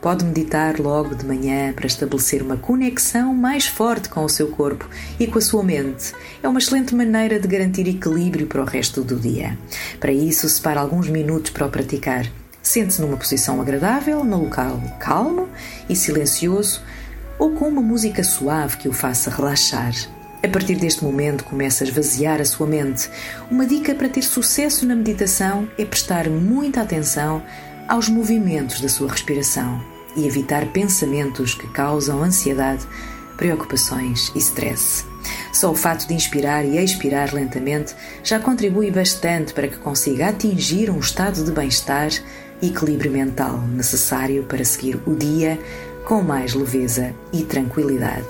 Pode 0.04 0.26
meditar 0.26 0.82
logo 0.82 1.16
de 1.16 1.26
manhã 1.26 1.72
para 1.72 1.88
estabelecer 1.88 2.42
uma 2.42 2.58
conexão 2.58 3.34
mais 3.34 3.68
forte 3.68 4.10
com 4.10 4.26
o 4.26 4.28
seu 4.28 4.50
corpo 4.50 4.86
e 5.18 5.26
com 5.26 5.38
a 5.38 5.42
sua 5.42 5.64
mente. 5.64 6.14
É 6.44 6.48
uma 6.50 6.60
excelente 6.60 6.94
maneira 6.94 7.40
de 7.40 7.48
garantir 7.48 7.88
equilíbrio 7.88 8.46
para 8.46 8.62
o 8.62 8.66
resto 8.66 9.02
do 9.02 9.16
dia. 9.16 9.58
Para 10.02 10.12
isso, 10.12 10.50
separe 10.50 10.78
alguns 10.78 11.08
minutos 11.08 11.52
para 11.52 11.68
o 11.68 11.70
praticar. 11.70 12.30
Sente-se 12.62 13.02
numa 13.02 13.16
posição 13.16 13.62
agradável, 13.62 14.26
num 14.26 14.44
local 14.44 14.78
calmo 15.00 15.48
e 15.88 15.96
silencioso 15.96 16.82
ou 17.40 17.52
com 17.52 17.70
uma 17.70 17.82
música 17.82 18.26
suave 18.26 18.76
que 18.76 18.90
o 18.90 18.94
faça 18.94 19.30
relaxar. 19.30 19.94
A 20.44 20.48
partir 20.50 20.76
deste 20.76 21.02
momento, 21.02 21.46
começa 21.46 21.86
a 21.86 21.88
esvaziar 21.88 22.42
a 22.42 22.46
sua 22.46 22.68
mente. 22.68 23.10
Uma 23.50 23.66
dica 23.66 23.96
para 23.96 24.10
ter 24.10 24.24
sucesso 24.24 24.86
na 24.86 24.98
meditação 24.98 25.66
é 25.78 25.86
prestar 25.86 26.30
muita 26.30 26.82
atenção 26.82 27.42
aos 27.88 28.10
movimentos 28.10 28.82
da 28.82 28.90
sua 28.90 29.10
respiração 29.10 29.93
e 30.16 30.26
evitar 30.26 30.68
pensamentos 30.68 31.54
que 31.54 31.68
causam 31.68 32.24
ansiedade, 32.24 32.88
preocupações 33.38 34.32
e 34.36 34.40
stress. 34.40 35.06
Só 35.52 35.72
o 35.72 35.76
fato 35.76 36.08
de 36.08 36.14
inspirar 36.14 36.66
e 36.66 36.78
expirar 36.78 37.34
lentamente 37.34 37.96
já 38.24 38.40
contribui 38.40 38.92
bastante 38.92 39.54
para 39.54 39.68
que 39.68 39.78
consiga 39.78 40.30
atingir 40.30 40.90
um 40.90 41.00
estado 41.00 41.44
de 41.44 41.52
bem-estar 41.52 42.10
e 42.62 42.68
equilíbrio 42.68 43.12
mental 43.12 43.60
necessário 43.62 44.44
para 44.44 44.66
seguir 44.66 45.00
o 45.06 45.16
dia 45.16 45.60
com 46.06 46.22
mais 46.22 46.54
leveza 46.54 47.14
e 47.32 47.44
tranquilidade. 47.44 48.28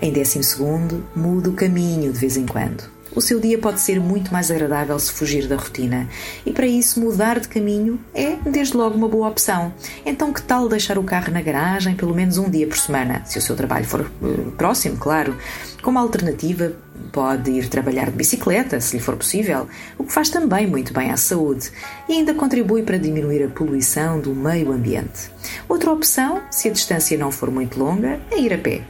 Em 0.00 0.12
décimo 0.12 0.44
segundo, 0.44 1.04
mude 1.14 1.48
o 1.48 1.52
caminho 1.52 2.12
de 2.12 2.18
vez 2.18 2.36
em 2.36 2.46
quando. 2.46 2.93
O 3.14 3.20
seu 3.20 3.38
dia 3.38 3.58
pode 3.58 3.80
ser 3.80 4.00
muito 4.00 4.32
mais 4.32 4.50
agradável 4.50 4.98
se 4.98 5.12
fugir 5.12 5.46
da 5.46 5.56
rotina. 5.56 6.08
E 6.44 6.52
para 6.52 6.66
isso, 6.66 7.00
mudar 7.00 7.38
de 7.38 7.48
caminho 7.48 8.00
é, 8.12 8.36
desde 8.44 8.76
logo, 8.76 8.96
uma 8.96 9.08
boa 9.08 9.28
opção. 9.28 9.72
Então, 10.04 10.32
que 10.32 10.42
tal 10.42 10.68
deixar 10.68 10.98
o 10.98 11.04
carro 11.04 11.32
na 11.32 11.40
garagem 11.40 11.94
pelo 11.94 12.14
menos 12.14 12.38
um 12.38 12.50
dia 12.50 12.66
por 12.66 12.76
semana? 12.76 13.24
Se 13.24 13.38
o 13.38 13.42
seu 13.42 13.54
trabalho 13.54 13.84
for 13.84 14.00
uh, 14.00 14.50
próximo, 14.52 14.96
claro. 14.96 15.36
Como 15.80 15.98
alternativa, 15.98 16.72
pode 17.12 17.50
ir 17.52 17.68
trabalhar 17.68 18.06
de 18.06 18.16
bicicleta, 18.16 18.80
se 18.80 18.96
lhe 18.96 19.02
for 19.02 19.16
possível, 19.16 19.68
o 19.96 20.04
que 20.04 20.12
faz 20.12 20.28
também 20.28 20.66
muito 20.66 20.92
bem 20.92 21.10
à 21.10 21.16
saúde 21.16 21.70
e 22.08 22.14
ainda 22.14 22.34
contribui 22.34 22.82
para 22.82 22.98
diminuir 22.98 23.44
a 23.44 23.48
poluição 23.48 24.20
do 24.20 24.34
meio 24.34 24.72
ambiente. 24.72 25.30
Outra 25.68 25.92
opção, 25.92 26.42
se 26.50 26.68
a 26.68 26.72
distância 26.72 27.16
não 27.16 27.30
for 27.30 27.50
muito 27.50 27.78
longa, 27.78 28.20
é 28.30 28.40
ir 28.40 28.52
a 28.52 28.58
pé. 28.58 28.82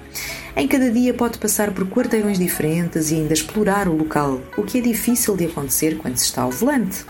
Em 0.57 0.69
cada 0.69 0.89
dia 0.89 1.13
pode 1.13 1.37
passar 1.39 1.73
por 1.73 1.85
quarteirões 1.89 2.39
diferentes 2.39 3.11
e 3.11 3.17
ainda 3.17 3.35
explorar 3.35 3.89
o 3.89 3.97
local, 3.97 4.41
o 4.57 4.63
que 4.63 4.79
é 4.79 4.81
difícil 4.81 5.37
de 5.37 5.47
acontecer 5.47 5.99
quando 5.99 6.17
se 6.17 6.27
está 6.27 6.43
ao 6.43 6.51
volante. 6.53 7.05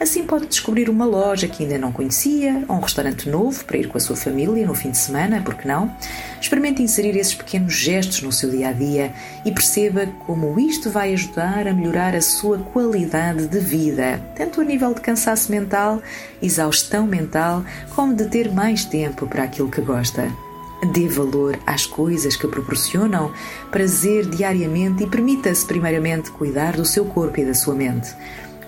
Assim 0.00 0.24
pode 0.24 0.46
descobrir 0.46 0.90
uma 0.90 1.04
loja 1.04 1.46
que 1.46 1.62
ainda 1.62 1.78
não 1.78 1.92
conhecia, 1.92 2.64
ou 2.66 2.74
um 2.74 2.80
restaurante 2.80 3.28
novo 3.28 3.64
para 3.64 3.78
ir 3.78 3.86
com 3.86 3.96
a 3.96 4.00
sua 4.00 4.16
família 4.16 4.66
no 4.66 4.74
fim 4.74 4.90
de 4.90 4.98
semana, 4.98 5.40
por 5.40 5.54
que 5.54 5.68
não? 5.68 5.94
Experimente 6.40 6.82
inserir 6.82 7.16
esses 7.16 7.34
pequenos 7.34 7.72
gestos 7.72 8.20
no 8.22 8.32
seu 8.32 8.50
dia 8.50 8.70
a 8.70 8.72
dia 8.72 9.12
e 9.44 9.52
perceba 9.52 10.06
como 10.26 10.58
isto 10.58 10.90
vai 10.90 11.14
ajudar 11.14 11.68
a 11.68 11.72
melhorar 11.72 12.16
a 12.16 12.20
sua 12.20 12.58
qualidade 12.58 13.46
de 13.46 13.60
vida, 13.60 14.20
tanto 14.34 14.60
a 14.60 14.64
nível 14.64 14.92
de 14.92 15.00
cansaço 15.00 15.52
mental, 15.52 16.02
exaustão 16.42 17.06
mental, 17.06 17.64
como 17.94 18.12
de 18.12 18.26
ter 18.26 18.52
mais 18.52 18.84
tempo 18.84 19.24
para 19.24 19.44
aquilo 19.44 19.70
que 19.70 19.80
gosta. 19.80 20.47
Dê 20.80 21.08
valor 21.08 21.58
às 21.66 21.86
coisas 21.86 22.36
que 22.36 22.46
proporcionam 22.46 23.32
prazer 23.70 24.24
diariamente 24.26 25.02
e 25.02 25.08
permita-se, 25.08 25.66
primeiramente, 25.66 26.30
cuidar 26.30 26.76
do 26.76 26.84
seu 26.84 27.04
corpo 27.04 27.40
e 27.40 27.44
da 27.44 27.54
sua 27.54 27.74
mente. 27.74 28.14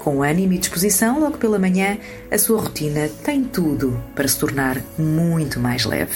Com 0.00 0.22
ânimo 0.22 0.54
e 0.54 0.58
disposição, 0.58 1.20
logo 1.20 1.38
pela 1.38 1.58
manhã, 1.58 1.98
a 2.30 2.36
sua 2.36 2.60
rotina 2.60 3.08
tem 3.22 3.44
tudo 3.44 4.02
para 4.14 4.26
se 4.26 4.38
tornar 4.38 4.82
muito 4.98 5.60
mais 5.60 5.84
leve. 5.84 6.14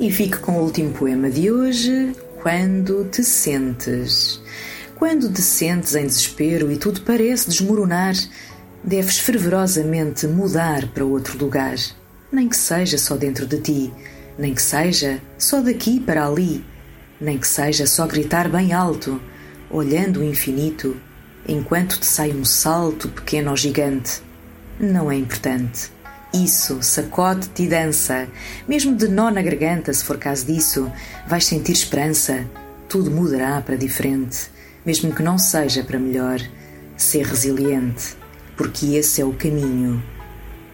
E 0.00 0.10
fique 0.10 0.38
com 0.38 0.52
o 0.52 0.62
último 0.62 0.92
poema 0.92 1.30
de 1.30 1.50
hoje, 1.50 2.14
Quando 2.40 3.04
te 3.10 3.24
sentes. 3.24 4.40
Quando 4.94 5.30
te 5.30 5.42
sentes 5.42 5.96
em 5.96 6.06
desespero 6.06 6.70
e 6.70 6.76
tudo 6.76 7.00
parece 7.02 7.50
desmoronar, 7.50 8.14
deves 8.82 9.18
fervorosamente 9.18 10.26
mudar 10.26 10.86
para 10.88 11.04
outro 11.04 11.36
lugar, 11.36 11.76
nem 12.30 12.48
que 12.48 12.56
seja 12.56 12.96
só 12.96 13.16
dentro 13.16 13.44
de 13.44 13.58
ti 13.58 13.92
nem 14.38 14.54
que 14.54 14.62
seja 14.62 15.20
só 15.36 15.60
daqui 15.60 15.98
para 15.98 16.24
ali, 16.24 16.64
nem 17.20 17.36
que 17.36 17.48
seja 17.48 17.86
só 17.86 18.06
gritar 18.06 18.48
bem 18.48 18.72
alto, 18.72 19.20
olhando 19.68 20.20
o 20.20 20.24
infinito, 20.24 20.96
enquanto 21.46 21.98
te 21.98 22.06
sai 22.06 22.30
um 22.30 22.44
salto 22.44 23.08
pequeno 23.08 23.50
ou 23.50 23.56
gigante. 23.56 24.22
Não 24.78 25.10
é 25.10 25.16
importante. 25.16 25.90
Isso, 26.32 26.78
sacode-te 26.82 27.64
e 27.64 27.68
dança. 27.68 28.28
Mesmo 28.68 28.94
de 28.94 29.08
nó 29.08 29.30
na 29.30 29.42
garganta, 29.42 29.92
se 29.92 30.04
for 30.04 30.18
caso 30.18 30.46
disso, 30.46 30.90
vais 31.26 31.44
sentir 31.44 31.72
esperança. 31.72 32.46
Tudo 32.88 33.10
mudará 33.10 33.60
para 33.60 33.76
diferente, 33.76 34.50
mesmo 34.86 35.12
que 35.12 35.22
não 35.22 35.36
seja 35.36 35.82
para 35.82 35.98
melhor. 35.98 36.40
Ser 36.96 37.24
resiliente, 37.24 38.16
porque 38.56 38.94
esse 38.94 39.20
é 39.20 39.24
o 39.24 39.32
caminho. 39.32 40.02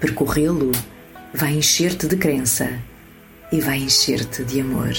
Percorrê-lo 0.01 0.73
vai 1.33 1.55
encher-te 1.55 2.07
de 2.07 2.17
crença 2.17 2.69
e 3.55 3.61
vai 3.61 3.79
encher-te 3.79 4.43
de 4.43 4.61
amor. 4.61 4.93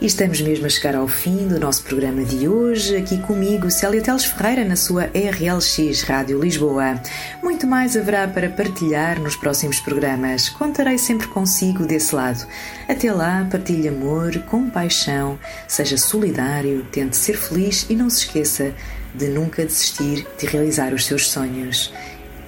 E 0.00 0.06
estamos 0.06 0.40
mesmo 0.40 0.66
a 0.66 0.68
chegar 0.68 0.96
ao 0.96 1.06
fim 1.06 1.46
do 1.46 1.60
nosso 1.60 1.84
programa 1.84 2.24
de 2.24 2.48
hoje, 2.48 2.96
aqui 2.96 3.18
comigo, 3.18 3.70
Célia 3.70 4.02
Teles 4.02 4.24
Ferreira, 4.24 4.64
na 4.64 4.74
sua 4.74 5.04
RLX 5.04 6.02
Rádio 6.02 6.40
Lisboa. 6.40 7.00
Muito 7.42 7.64
mais 7.64 7.96
haverá 7.96 8.26
para 8.26 8.50
partilhar 8.50 9.20
nos 9.20 9.36
próximos 9.36 9.78
programas. 9.78 10.48
Contarei 10.48 10.98
sempre 10.98 11.28
consigo 11.28 11.86
desse 11.86 12.14
lado. 12.16 12.44
Até 12.88 13.12
lá, 13.12 13.46
partilhe 13.48 13.88
amor, 13.88 14.36
compaixão, 14.40 15.38
seja 15.68 15.96
solidário, 15.96 16.84
tente 16.90 17.16
ser 17.16 17.36
feliz 17.38 17.86
e 17.88 17.94
não 17.94 18.10
se 18.10 18.24
esqueça 18.24 18.74
de 19.14 19.28
nunca 19.28 19.64
desistir 19.64 20.26
de 20.36 20.46
realizar 20.46 20.92
os 20.92 21.06
seus 21.06 21.30
sonhos. 21.30 21.94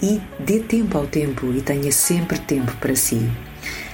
E 0.02 0.20
dê 0.40 0.58
tempo 0.58 0.98
ao 0.98 1.06
tempo 1.06 1.52
e 1.52 1.62
tenha 1.62 1.92
sempre 1.92 2.36
tempo 2.38 2.76
para 2.78 2.96
si. 2.96 3.30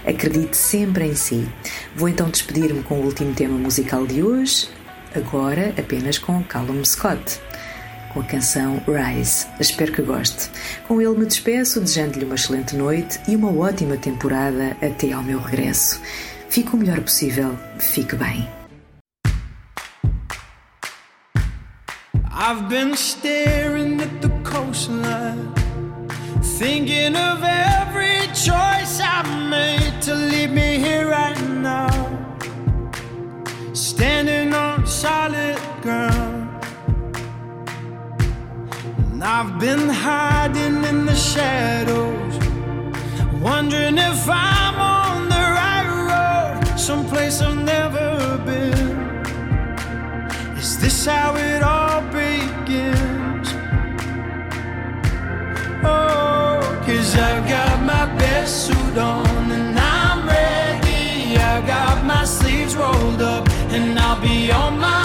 Acredite 0.06 0.56
sempre 0.56 1.04
em 1.06 1.14
si. 1.14 1.48
Vou 1.96 2.08
então 2.08 2.28
despedir-me 2.28 2.82
com 2.82 2.96
o 2.96 3.04
último 3.04 3.32
tema 3.34 3.58
musical 3.58 4.06
de 4.06 4.22
hoje, 4.22 4.68
agora 5.14 5.74
apenas 5.78 6.18
com 6.18 6.42
Callum 6.44 6.84
Scott, 6.84 7.40
com 8.12 8.20
a 8.20 8.24
canção 8.24 8.82
Rise. 8.86 9.46
Espero 9.58 9.92
que 9.92 10.02
goste. 10.02 10.50
Com 10.86 11.00
ele 11.00 11.18
me 11.18 11.26
despeço, 11.26 11.80
desejando-lhe 11.80 12.24
uma 12.24 12.34
excelente 12.34 12.76
noite 12.76 13.18
e 13.26 13.34
uma 13.34 13.50
ótima 13.50 13.96
temporada 13.96 14.76
até 14.82 15.12
ao 15.12 15.22
meu 15.22 15.40
regresso. 15.40 16.00
Fique 16.48 16.74
o 16.74 16.76
melhor 16.76 17.00
possível, 17.00 17.58
fique 17.78 18.14
bem. 18.14 18.48
I've 22.36 22.68
been 22.68 22.94
staring 22.94 24.02
at 24.02 24.20
the 24.20 24.28
coastline, 24.42 25.54
thinking 26.44 27.16
of 27.16 27.42
every 27.42 28.26
choice 28.28 29.00
I've 29.00 29.48
made. 29.48 29.84
to 30.04 30.14
leave 30.14 30.50
me 30.50 30.78
here 30.78 31.08
right 31.08 31.40
now, 31.48 31.88
standing 33.72 34.52
on 34.52 34.86
solid 34.86 35.58
ground. 35.80 36.62
And 39.12 39.24
I've 39.24 39.58
been 39.58 39.88
hiding 39.88 40.84
in 40.84 41.06
the 41.06 41.14
shadows, 41.14 42.34
wondering 43.40 43.96
if 43.96 44.28
I'm 44.28 44.78
on 44.78 45.30
the 45.30 45.44
right 45.60 45.88
road, 46.10 46.78
someplace 46.78 47.40
I've 47.40 47.56
never 47.64 48.36
been. 48.44 48.90
Is 50.58 50.78
this 50.78 51.06
how 51.06 51.34
it 51.36 51.62
all 51.62 52.02
I've 57.16 57.48
got 57.48 57.82
my 57.82 58.06
best 58.16 58.66
suit 58.66 58.98
on 58.98 59.52
and 59.52 59.78
I'm 59.78 60.26
ready. 60.26 61.36
I 61.36 61.64
got 61.66 62.04
my 62.04 62.24
sleeves 62.24 62.74
rolled 62.74 63.22
up, 63.22 63.48
and 63.70 63.98
I'll 63.98 64.20
be 64.20 64.50
on 64.50 64.78
my 64.78 65.03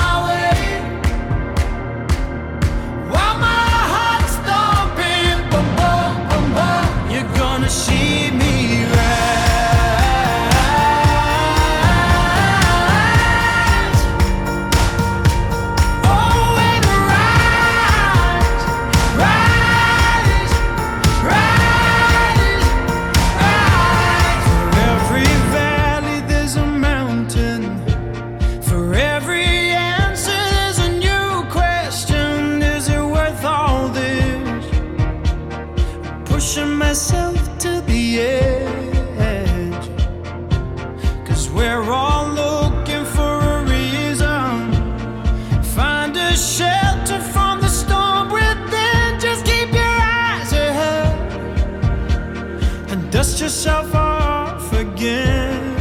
yourself 53.59 53.93
off 53.93 54.71
again. 54.71 55.75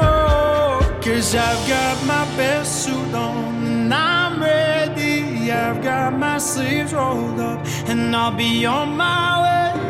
Oh, 0.00 0.80
cause 1.00 1.36
I've 1.36 1.68
got 1.68 2.04
my 2.04 2.24
best 2.36 2.84
suit 2.84 3.14
on 3.14 3.54
and 3.64 3.94
I'm 3.94 4.42
ready. 4.42 5.52
I've 5.52 5.80
got 5.84 6.18
my 6.18 6.38
sleeves 6.38 6.92
rolled 6.92 7.38
up 7.38 7.64
and 7.86 8.16
I'll 8.16 8.34
be 8.34 8.66
on 8.66 8.96
my 8.96 9.42
way. 9.44 9.80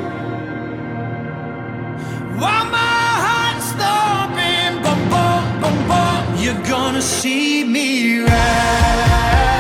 While 2.39 2.67
my 2.67 3.07
heart's 3.27 3.71
thumping, 3.81 4.75
boom, 4.85 5.01
boom, 5.13 5.45
boom, 5.63 5.79
boom, 5.89 6.45
you're 6.45 6.65
gonna 6.69 7.01
see 7.01 7.65
me 7.65 8.21
ride. 8.21 9.56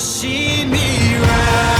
You're 0.00 0.06
gonna 0.06 0.12
see 0.12 0.64
me 0.64 1.18
rise. 1.18 1.79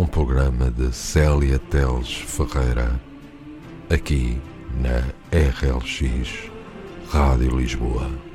um 0.00 0.06
programa 0.06 0.70
de 0.70 0.94
Célia 0.94 1.58
Teles 1.58 2.10
Ferreira, 2.10 2.98
aqui 3.90 4.40
na 4.80 5.04
RLX 5.30 6.50
Rádio 7.10 7.58
Lisboa. 7.58 8.29